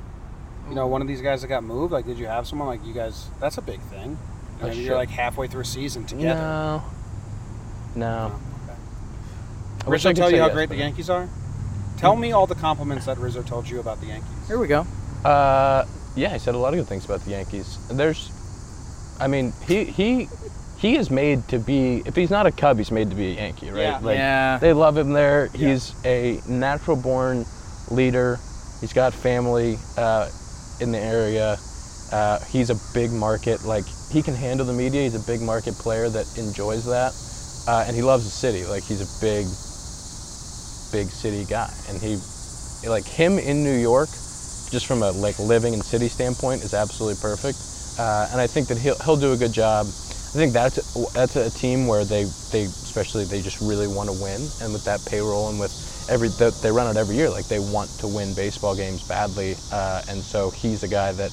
You 0.70 0.76
know, 0.76 0.88
one 0.88 1.02
of 1.02 1.08
these 1.10 1.22
guys 1.22 1.42
that 1.42 1.48
got 1.48 1.64
moved. 1.64 1.92
Like, 1.92 2.06
did 2.06 2.18
you 2.20 2.28
have 2.28 2.48
someone 2.48 2.68
like 2.70 2.86
you 2.86 2.94
guys? 2.94 3.28
That's 3.42 3.58
a 3.58 3.62
big 3.62 3.82
thing. 3.82 4.18
A 4.60 4.63
Maybe 4.65 4.76
show. 4.78 4.82
you're 4.82 4.95
like 4.95 5.10
halfway 5.10 5.48
through 5.48 5.62
a 5.62 5.65
season 5.65 6.06
together. 6.06 6.39
No. 6.39 6.84
No. 7.95 8.26
Okay. 8.65 8.74
I 9.84 9.88
I 9.88 9.89
Rizzo 9.89 10.13
tell 10.13 10.30
you 10.32 10.39
how 10.39 10.48
yes, 10.48 10.54
great 10.56 10.69
the 10.69 10.76
Yankees 10.76 11.10
are. 11.10 11.28
Tell 11.98 12.15
me 12.15 12.32
all 12.32 12.48
the 12.48 12.56
compliments 12.56 13.06
that 13.06 13.17
Rizzo 13.17 13.41
told 13.41 13.69
you 13.69 13.80
about 13.80 14.00
the 14.00 14.08
Yankees. 14.08 14.48
Here 14.48 14.58
we 14.60 14.67
go. 14.67 14.86
Uh, 15.26 15.86
yeah, 16.15 16.34
he 16.34 16.39
said 16.39 16.56
a 16.56 16.58
lot 16.58 16.74
of 16.74 16.80
good 16.80 16.88
things 16.88 17.06
about 17.06 17.22
the 17.22 17.32
Yankees. 17.32 17.78
There's, 17.89 18.32
I 19.19 19.28
mean, 19.28 19.54
he 19.67 19.84
he 19.86 20.30
he 20.78 20.95
is 20.95 21.10
made 21.10 21.48
to 21.50 21.60
be. 21.60 22.02
If 22.06 22.15
he's 22.15 22.30
not 22.30 22.45
a 22.45 22.52
Cub, 22.52 22.78
he's 22.78 22.91
made 22.91 23.10
to 23.10 23.15
be 23.15 23.32
a 23.32 23.36
Yankee, 23.36 23.69
right? 23.69 23.82
Yeah. 23.82 24.00
Like, 24.00 24.17
Yeah. 24.17 24.58
They 24.60 24.74
love 24.74 24.98
him 24.98 25.12
there. 25.12 25.50
Yeah. 25.54 25.69
He's 25.69 25.93
a 26.06 26.39
natural-born 26.48 27.45
leader. 27.91 28.39
He's 28.80 28.93
got 28.93 29.13
family 29.13 29.78
uh, 29.98 30.30
in 30.80 30.91
the 30.93 31.00
area. 31.00 31.58
Uh, 32.12 32.39
he's 32.45 32.69
a 32.69 32.76
big 32.93 33.12
market. 33.12 33.65
Like 33.65 33.84
he 34.12 34.22
can 34.22 34.34
handle 34.34 34.65
the 34.65 34.74
media. 34.74 35.04
He's 35.04 35.15
a 35.15 35.19
big 35.19 35.41
market 35.41 35.76
player 35.76 36.10
that 36.10 36.38
enjoys 36.38 36.86
that, 36.86 37.13
uh, 37.67 37.86
and 37.86 37.95
he 37.95 38.02
loves 38.02 38.26
the 38.26 38.32
city. 38.32 38.65
Like 38.65 38.84
he's 38.84 39.02
a 39.02 39.22
big, 39.22 39.45
big 40.91 41.12
city 41.12 41.45
guy, 41.45 41.72
and 41.88 42.02
he, 42.02 42.17
like 42.88 43.08
him 43.08 43.38
in 43.38 43.63
New 43.63 43.78
York, 43.78 44.10
just 44.69 44.86
from 44.86 45.04
a 45.04 45.12
like 45.12 45.38
living 45.39 45.74
and 45.74 45.84
city 45.84 46.08
standpoint, 46.08 46.63
is 46.63 46.74
absolutely 46.74 47.22
perfect. 47.22 47.60
Uh, 48.00 48.30
and 48.32 48.41
I 48.41 48.48
think 48.48 48.67
that 48.69 48.78
he'll 48.78 48.98
he'll 49.00 49.17
do 49.17 49.34
a 49.34 49.38
good 49.38 49.54
job. 49.54 49.88
I 49.88 50.34
think 50.34 50.54
that's 50.54 50.78
that's 51.13 51.36
a 51.36 51.50
team 51.50 51.88
where 51.88 52.06
they 52.06 52.26
they 52.52 52.65
especially 52.65 53.26
they 53.26 53.41
just 53.41 53.62
really 53.62 53.88
want 53.88 54.10
to 54.10 54.13
win, 54.13 54.50
and 54.62 54.74
with 54.74 54.84
that 54.86 55.04
payroll 55.06 55.50
and 55.50 55.60
with 55.60 55.74
every 56.10 56.30
they 56.30 56.72
run 56.72 56.88
it 56.88 57.00
every 57.00 57.15
year, 57.15 57.30
like 57.30 57.48
they 57.48 57.60
want 57.60 57.89
to 58.00 58.08
win 58.08 58.34
baseball 58.34 58.76
games 58.76 59.04
badly, 59.04 59.56
uh, 59.72 60.02
and 60.08 60.24
so 60.24 60.50
he's 60.50 60.84
a 60.84 60.88
guy 60.88 61.12
that 61.13 61.32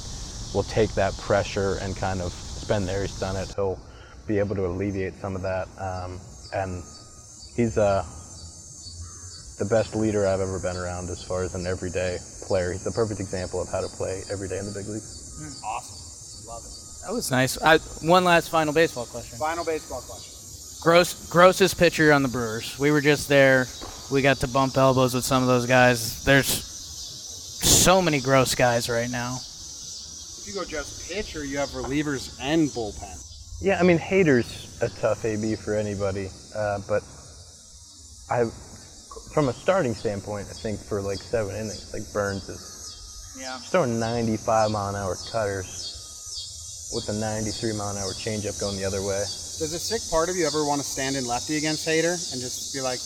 will 0.55 0.65
take 0.65 0.95
that 0.95 1.17
pressure 1.19 1.75
and 1.77 1.97
kind 1.97 2.21
of 2.21 2.46
been 2.69 2.87
there, 2.87 3.03
he's 3.03 3.19
done 3.19 3.37
it. 3.37 3.53
He'll 3.55 3.79
be 4.27 4.39
able 4.39 4.57
to 4.57 4.67
alleviate 4.67 5.15
some 5.15 5.37
of 5.37 5.43
that, 5.43 5.69
um, 5.79 6.19
and 6.55 6.83
he's 7.57 7.79
uh, 7.79 8.03
the 9.59 9.67
best 9.71 9.95
leader 9.95 10.27
I've 10.27 10.41
ever 10.41 10.59
been 10.59 10.77
around 10.77 11.09
as 11.11 11.23
far 11.23 11.43
as 11.45 11.55
an 11.55 11.67
everyday 11.67 12.19
player. 12.47 12.73
He's 12.73 12.85
the 12.85 12.93
perfect 12.93 13.21
example 13.21 13.63
of 13.63 13.69
how 13.69 13.81
to 13.81 13.89
play 13.89 14.23
every 14.31 14.49
day 14.49 14.59
in 14.59 14.67
the 14.67 14.73
big 14.73 14.87
leagues. 14.87 15.63
Awesome. 15.65 16.49
Love 16.49 16.63
it. 16.63 17.07
That 17.07 17.13
was 17.15 17.31
nice. 17.31 17.61
I, 17.63 17.79
one 18.07 18.25
last 18.25 18.51
final 18.51 18.75
baseball 18.75 19.07
question. 19.07 19.39
Final 19.39 19.65
baseball 19.65 20.01
question. 20.01 20.33
Gross, 20.83 21.29
grossest 21.31 21.79
pitcher 21.79 22.13
on 22.13 22.23
the 22.23 22.29
Brewers. 22.29 22.79
We 22.79 22.91
were 22.91 23.01
just 23.01 23.29
there. 23.29 23.67
We 24.13 24.23
got 24.23 24.39
to 24.39 24.49
bump 24.49 24.77
elbows 24.77 25.15
with 25.15 25.25
some 25.25 25.43
of 25.43 25.49
those 25.49 25.67
guys. 25.67 26.25
There's 26.25 26.47
so 26.47 28.03
many 28.03 28.21
gross 28.21 28.55
guys 28.55 28.89
right 28.89 29.11
now. 29.11 29.39
You 30.47 30.55
go 30.55 30.65
just 30.65 31.11
pitch, 31.11 31.35
or 31.35 31.45
you 31.45 31.59
have 31.59 31.71
relievers 31.71 32.39
and 32.41 32.69
bullpen. 32.69 33.15
Yeah, 33.61 33.79
I 33.81 33.83
mean, 33.83 33.99
Hader's 33.99 34.81
a 34.81 34.89
tough 35.01 35.25
AB 35.25 35.57
for 35.57 35.75
anybody, 35.75 36.29
uh, 36.55 36.79
but 36.87 37.03
I, 38.31 38.45
from 39.33 39.49
a 39.49 39.53
starting 39.53 39.95
standpoint, 39.95 40.47
I 40.49 40.53
think 40.53 40.79
for 40.79 41.01
like 41.01 41.19
seven 41.19 41.55
innings, 41.57 41.93
like 41.93 42.03
Burnes 42.13 42.49
is 42.49 43.35
Yeah. 43.41 43.59
throwing 43.59 43.99
95 43.99 44.71
mile 44.71 44.91
an 44.91 44.95
hour 44.97 45.17
cutters 45.33 46.91
with 46.95 47.09
a 47.09 47.13
93 47.19 47.73
mile 47.73 47.91
an 47.91 47.99
hour 47.99 48.13
changeup 48.13 48.61
going 48.61 48.77
the 48.77 48.85
other 48.85 49.03
way. 49.03 49.25
Does 49.59 49.73
a 49.73 49.79
sick 49.79 50.03
part 50.11 50.29
of 50.29 50.37
you 50.37 50.47
ever 50.47 50.65
want 50.65 50.81
to 50.81 50.87
stand 50.87 51.17
in 51.17 51.27
lefty 51.27 51.57
against 51.57 51.87
Hader 51.89 52.15
and 52.33 52.41
just 52.41 52.73
be 52.75 52.81
like, 52.81 53.01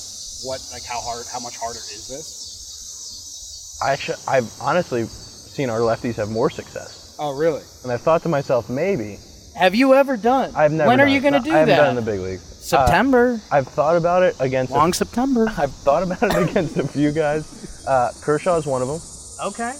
what, 0.44 0.60
like 0.72 0.84
how 0.84 1.00
hard, 1.00 1.24
how 1.32 1.38
much 1.40 1.56
harder 1.56 1.78
is 1.78 2.06
this? 2.08 3.78
I 3.82 3.92
actually, 3.92 4.18
I've 4.28 4.50
honestly 4.60 5.04
seen 5.06 5.70
our 5.70 5.78
lefties 5.80 6.16
have 6.16 6.28
more 6.30 6.50
success, 6.50 6.99
Oh, 7.22 7.36
really? 7.36 7.62
and 7.82 7.92
I've 7.92 8.00
thought 8.00 8.22
to 8.22 8.28
myself, 8.30 8.70
maybe 8.70 9.18
Have 9.54 9.74
you 9.74 9.92
ever 9.94 10.16
done? 10.16 10.52
I've 10.56 10.72
never. 10.72 10.88
When 10.88 11.00
are 11.00 11.04
done 11.04 11.12
you 11.12 11.18
it. 11.18 11.20
going 11.20 11.32
to 11.34 11.38
No, 11.40 11.44
do 11.44 11.50
I 11.52 11.58
haven't 11.58 11.68
that? 11.68 11.76
done 11.76 11.86
it 11.86 11.98
in 11.98 12.04
the 12.04 12.10
big 12.10 12.20
league. 12.20 12.38
September. 12.38 13.40
I've 13.52 13.66
thought 13.68 13.96
about 13.96 14.22
it 14.22 14.36
against. 14.40 14.72
Long 14.72 14.90
A, 14.90 14.94
September. 14.94 15.46
I've 15.58 15.72
thought 15.74 16.02
about 16.02 16.22
it 16.22 16.50
against 16.50 16.76
a 16.78 16.86
few 16.88 17.12
guys. 17.12 17.84
Uh, 17.86 18.10
Kershaw 18.22 18.56
is 18.56 18.66
one 18.66 18.80
of 18.82 18.88
them. 18.88 19.00
Okay. 19.48 19.72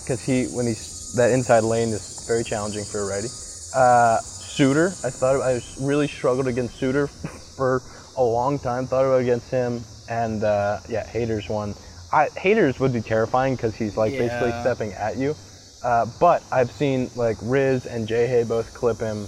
because 0.00 0.22
he 0.24 0.46
when 0.56 0.66
he's 0.66 1.14
that 1.16 1.30
inside 1.32 1.60
lane 1.64 1.88
is 1.88 2.24
very 2.26 2.44
challenging 2.44 2.84
for 2.84 3.00
a 3.00 3.06
righty. 3.06 3.28
Uh, 3.74 4.18
Suter, 4.20 4.88
I 5.04 5.10
thought 5.10 5.40
I 5.42 5.60
really 5.80 6.08
struggled 6.08 6.46
against 6.48 6.76
Suter 6.76 7.06
for 7.56 7.82
a 8.16 8.22
long 8.22 8.58
time. 8.58 8.86
Thought 8.86 9.04
about 9.04 9.20
against 9.22 9.50
him, 9.50 9.82
and 10.10 10.42
uh, 10.44 10.80
yeah, 10.88 11.04
Hader's 11.06 11.48
one. 11.48 11.74
I, 12.12 12.28
Hader's 12.28 12.80
would 12.80 12.92
be 12.94 13.00
terrifying 13.02 13.56
because 13.56 13.74
he's 13.74 13.96
like 13.96 14.12
basically 14.12 14.48
Yeah. 14.50 14.60
stepping 14.62 14.92
at 14.92 15.16
you. 15.16 15.34
Uh, 15.82 16.06
but 16.18 16.42
I've 16.50 16.70
seen 16.72 17.10
like 17.14 17.36
Riz 17.42 17.86
and 17.86 18.06
Jay 18.08 18.26
Hay 18.26 18.42
both 18.44 18.74
clip 18.74 18.98
him. 18.98 19.26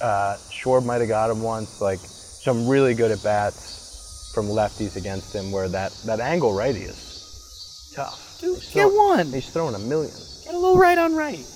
Uh, 0.00 0.36
Schwarb 0.50 0.84
might 0.84 1.00
have 1.00 1.08
got 1.08 1.30
him 1.30 1.42
once. 1.42 1.80
Like 1.80 1.98
some 2.00 2.66
really 2.68 2.94
good 2.94 3.10
at 3.10 3.22
bats 3.22 4.32
from 4.34 4.46
lefties 4.46 4.96
against 4.96 5.34
him, 5.34 5.52
where 5.52 5.68
that 5.68 5.92
that 6.06 6.20
angle 6.20 6.52
righty 6.54 6.80
is 6.82 7.92
tough. 7.94 8.38
Dude, 8.40 8.56
He's 8.58 8.72
get 8.72 8.82
throwing- 8.88 8.96
one. 8.96 9.32
He's 9.32 9.48
throwing 9.50 9.74
a 9.74 9.78
million. 9.78 10.12
Get 10.44 10.54
a 10.54 10.58
little 10.58 10.76
right 10.78 10.98
on 10.98 11.14
right. 11.14 11.44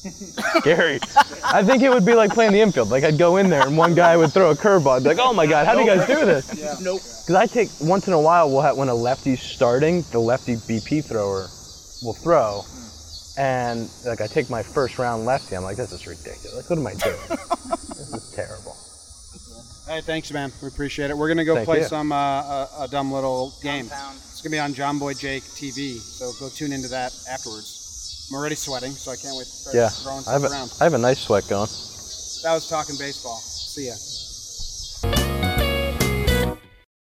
Scary. 0.00 0.98
I 1.44 1.62
think 1.62 1.82
it 1.82 1.90
would 1.90 2.06
be 2.06 2.14
like 2.14 2.32
playing 2.32 2.52
the 2.52 2.60
infield. 2.62 2.88
Like 2.88 3.04
I'd 3.04 3.18
go 3.18 3.36
in 3.36 3.50
there 3.50 3.66
and 3.66 3.76
one 3.76 3.94
guy 3.94 4.16
would 4.16 4.32
throw 4.32 4.50
a 4.50 4.54
curveball. 4.54 4.96
I'd 4.96 5.02
be 5.02 5.10
like, 5.10 5.18
oh 5.20 5.34
my 5.34 5.46
god, 5.46 5.66
how 5.66 5.74
do 5.74 5.80
you 5.80 5.86
guys 5.86 6.06
do 6.06 6.24
this? 6.24 6.80
Nope. 6.80 7.00
Because 7.02 7.34
I 7.34 7.46
take 7.46 7.68
once 7.80 8.06
in 8.06 8.14
a 8.14 8.20
while, 8.20 8.48
we'll 8.50 8.62
have, 8.62 8.78
when 8.78 8.88
a 8.88 8.94
lefty's 8.94 9.42
starting, 9.42 10.02
the 10.10 10.18
lefty 10.18 10.56
BP 10.56 11.04
thrower 11.04 11.48
will 12.02 12.14
throw, 12.14 12.64
and 13.38 13.88
like 14.06 14.20
I 14.20 14.26
take 14.26 14.50
my 14.50 14.62
first 14.62 14.98
round 14.98 15.24
lefty. 15.24 15.56
I'm 15.56 15.62
like, 15.62 15.76
this 15.76 15.92
is 15.92 16.06
ridiculous. 16.06 16.56
Like, 16.56 16.70
what 16.70 16.78
am 16.78 16.86
I 16.86 16.94
doing? 16.94 17.16
this 17.28 18.12
is 18.14 18.32
terrible. 18.34 18.76
Hey, 19.86 20.00
thanks, 20.02 20.30
man. 20.32 20.52
We 20.62 20.68
appreciate 20.68 21.10
it. 21.10 21.16
We're 21.18 21.28
gonna 21.28 21.44
go 21.44 21.54
Thank 21.56 21.66
play 21.66 21.78
you. 21.80 21.84
some 21.84 22.12
uh, 22.12 22.16
a, 22.16 22.68
a 22.82 22.88
dumb 22.90 23.10
little 23.12 23.52
game. 23.62 23.88
Compound. 23.88 24.16
It's 24.18 24.40
gonna 24.40 24.52
be 24.54 24.60
on 24.60 24.72
Jomboy 24.72 25.18
Jake 25.18 25.42
TV, 25.42 25.98
so 25.98 26.32
go 26.38 26.48
tune 26.48 26.72
into 26.72 26.88
that 26.88 27.12
afterwards. 27.30 28.28
I'm 28.30 28.36
already 28.38 28.54
sweating, 28.54 28.92
so 28.92 29.10
I 29.10 29.16
can't 29.16 29.36
wait 29.36 29.44
to 29.44 29.50
start 29.50 29.74
Yeah, 29.74 29.88
throwing 29.88 30.22
I 30.28 30.32
have, 30.32 30.40
stuff 30.42 30.52
a, 30.52 30.54
around. 30.54 30.72
I 30.80 30.84
have 30.84 30.94
a 30.94 30.98
nice 30.98 31.18
sweat 31.18 31.48
going. 31.48 31.66
That 32.44 32.54
was 32.54 32.68
talking 32.70 32.94
baseball. 32.96 33.36
See 33.38 33.88
ya. 33.88 33.94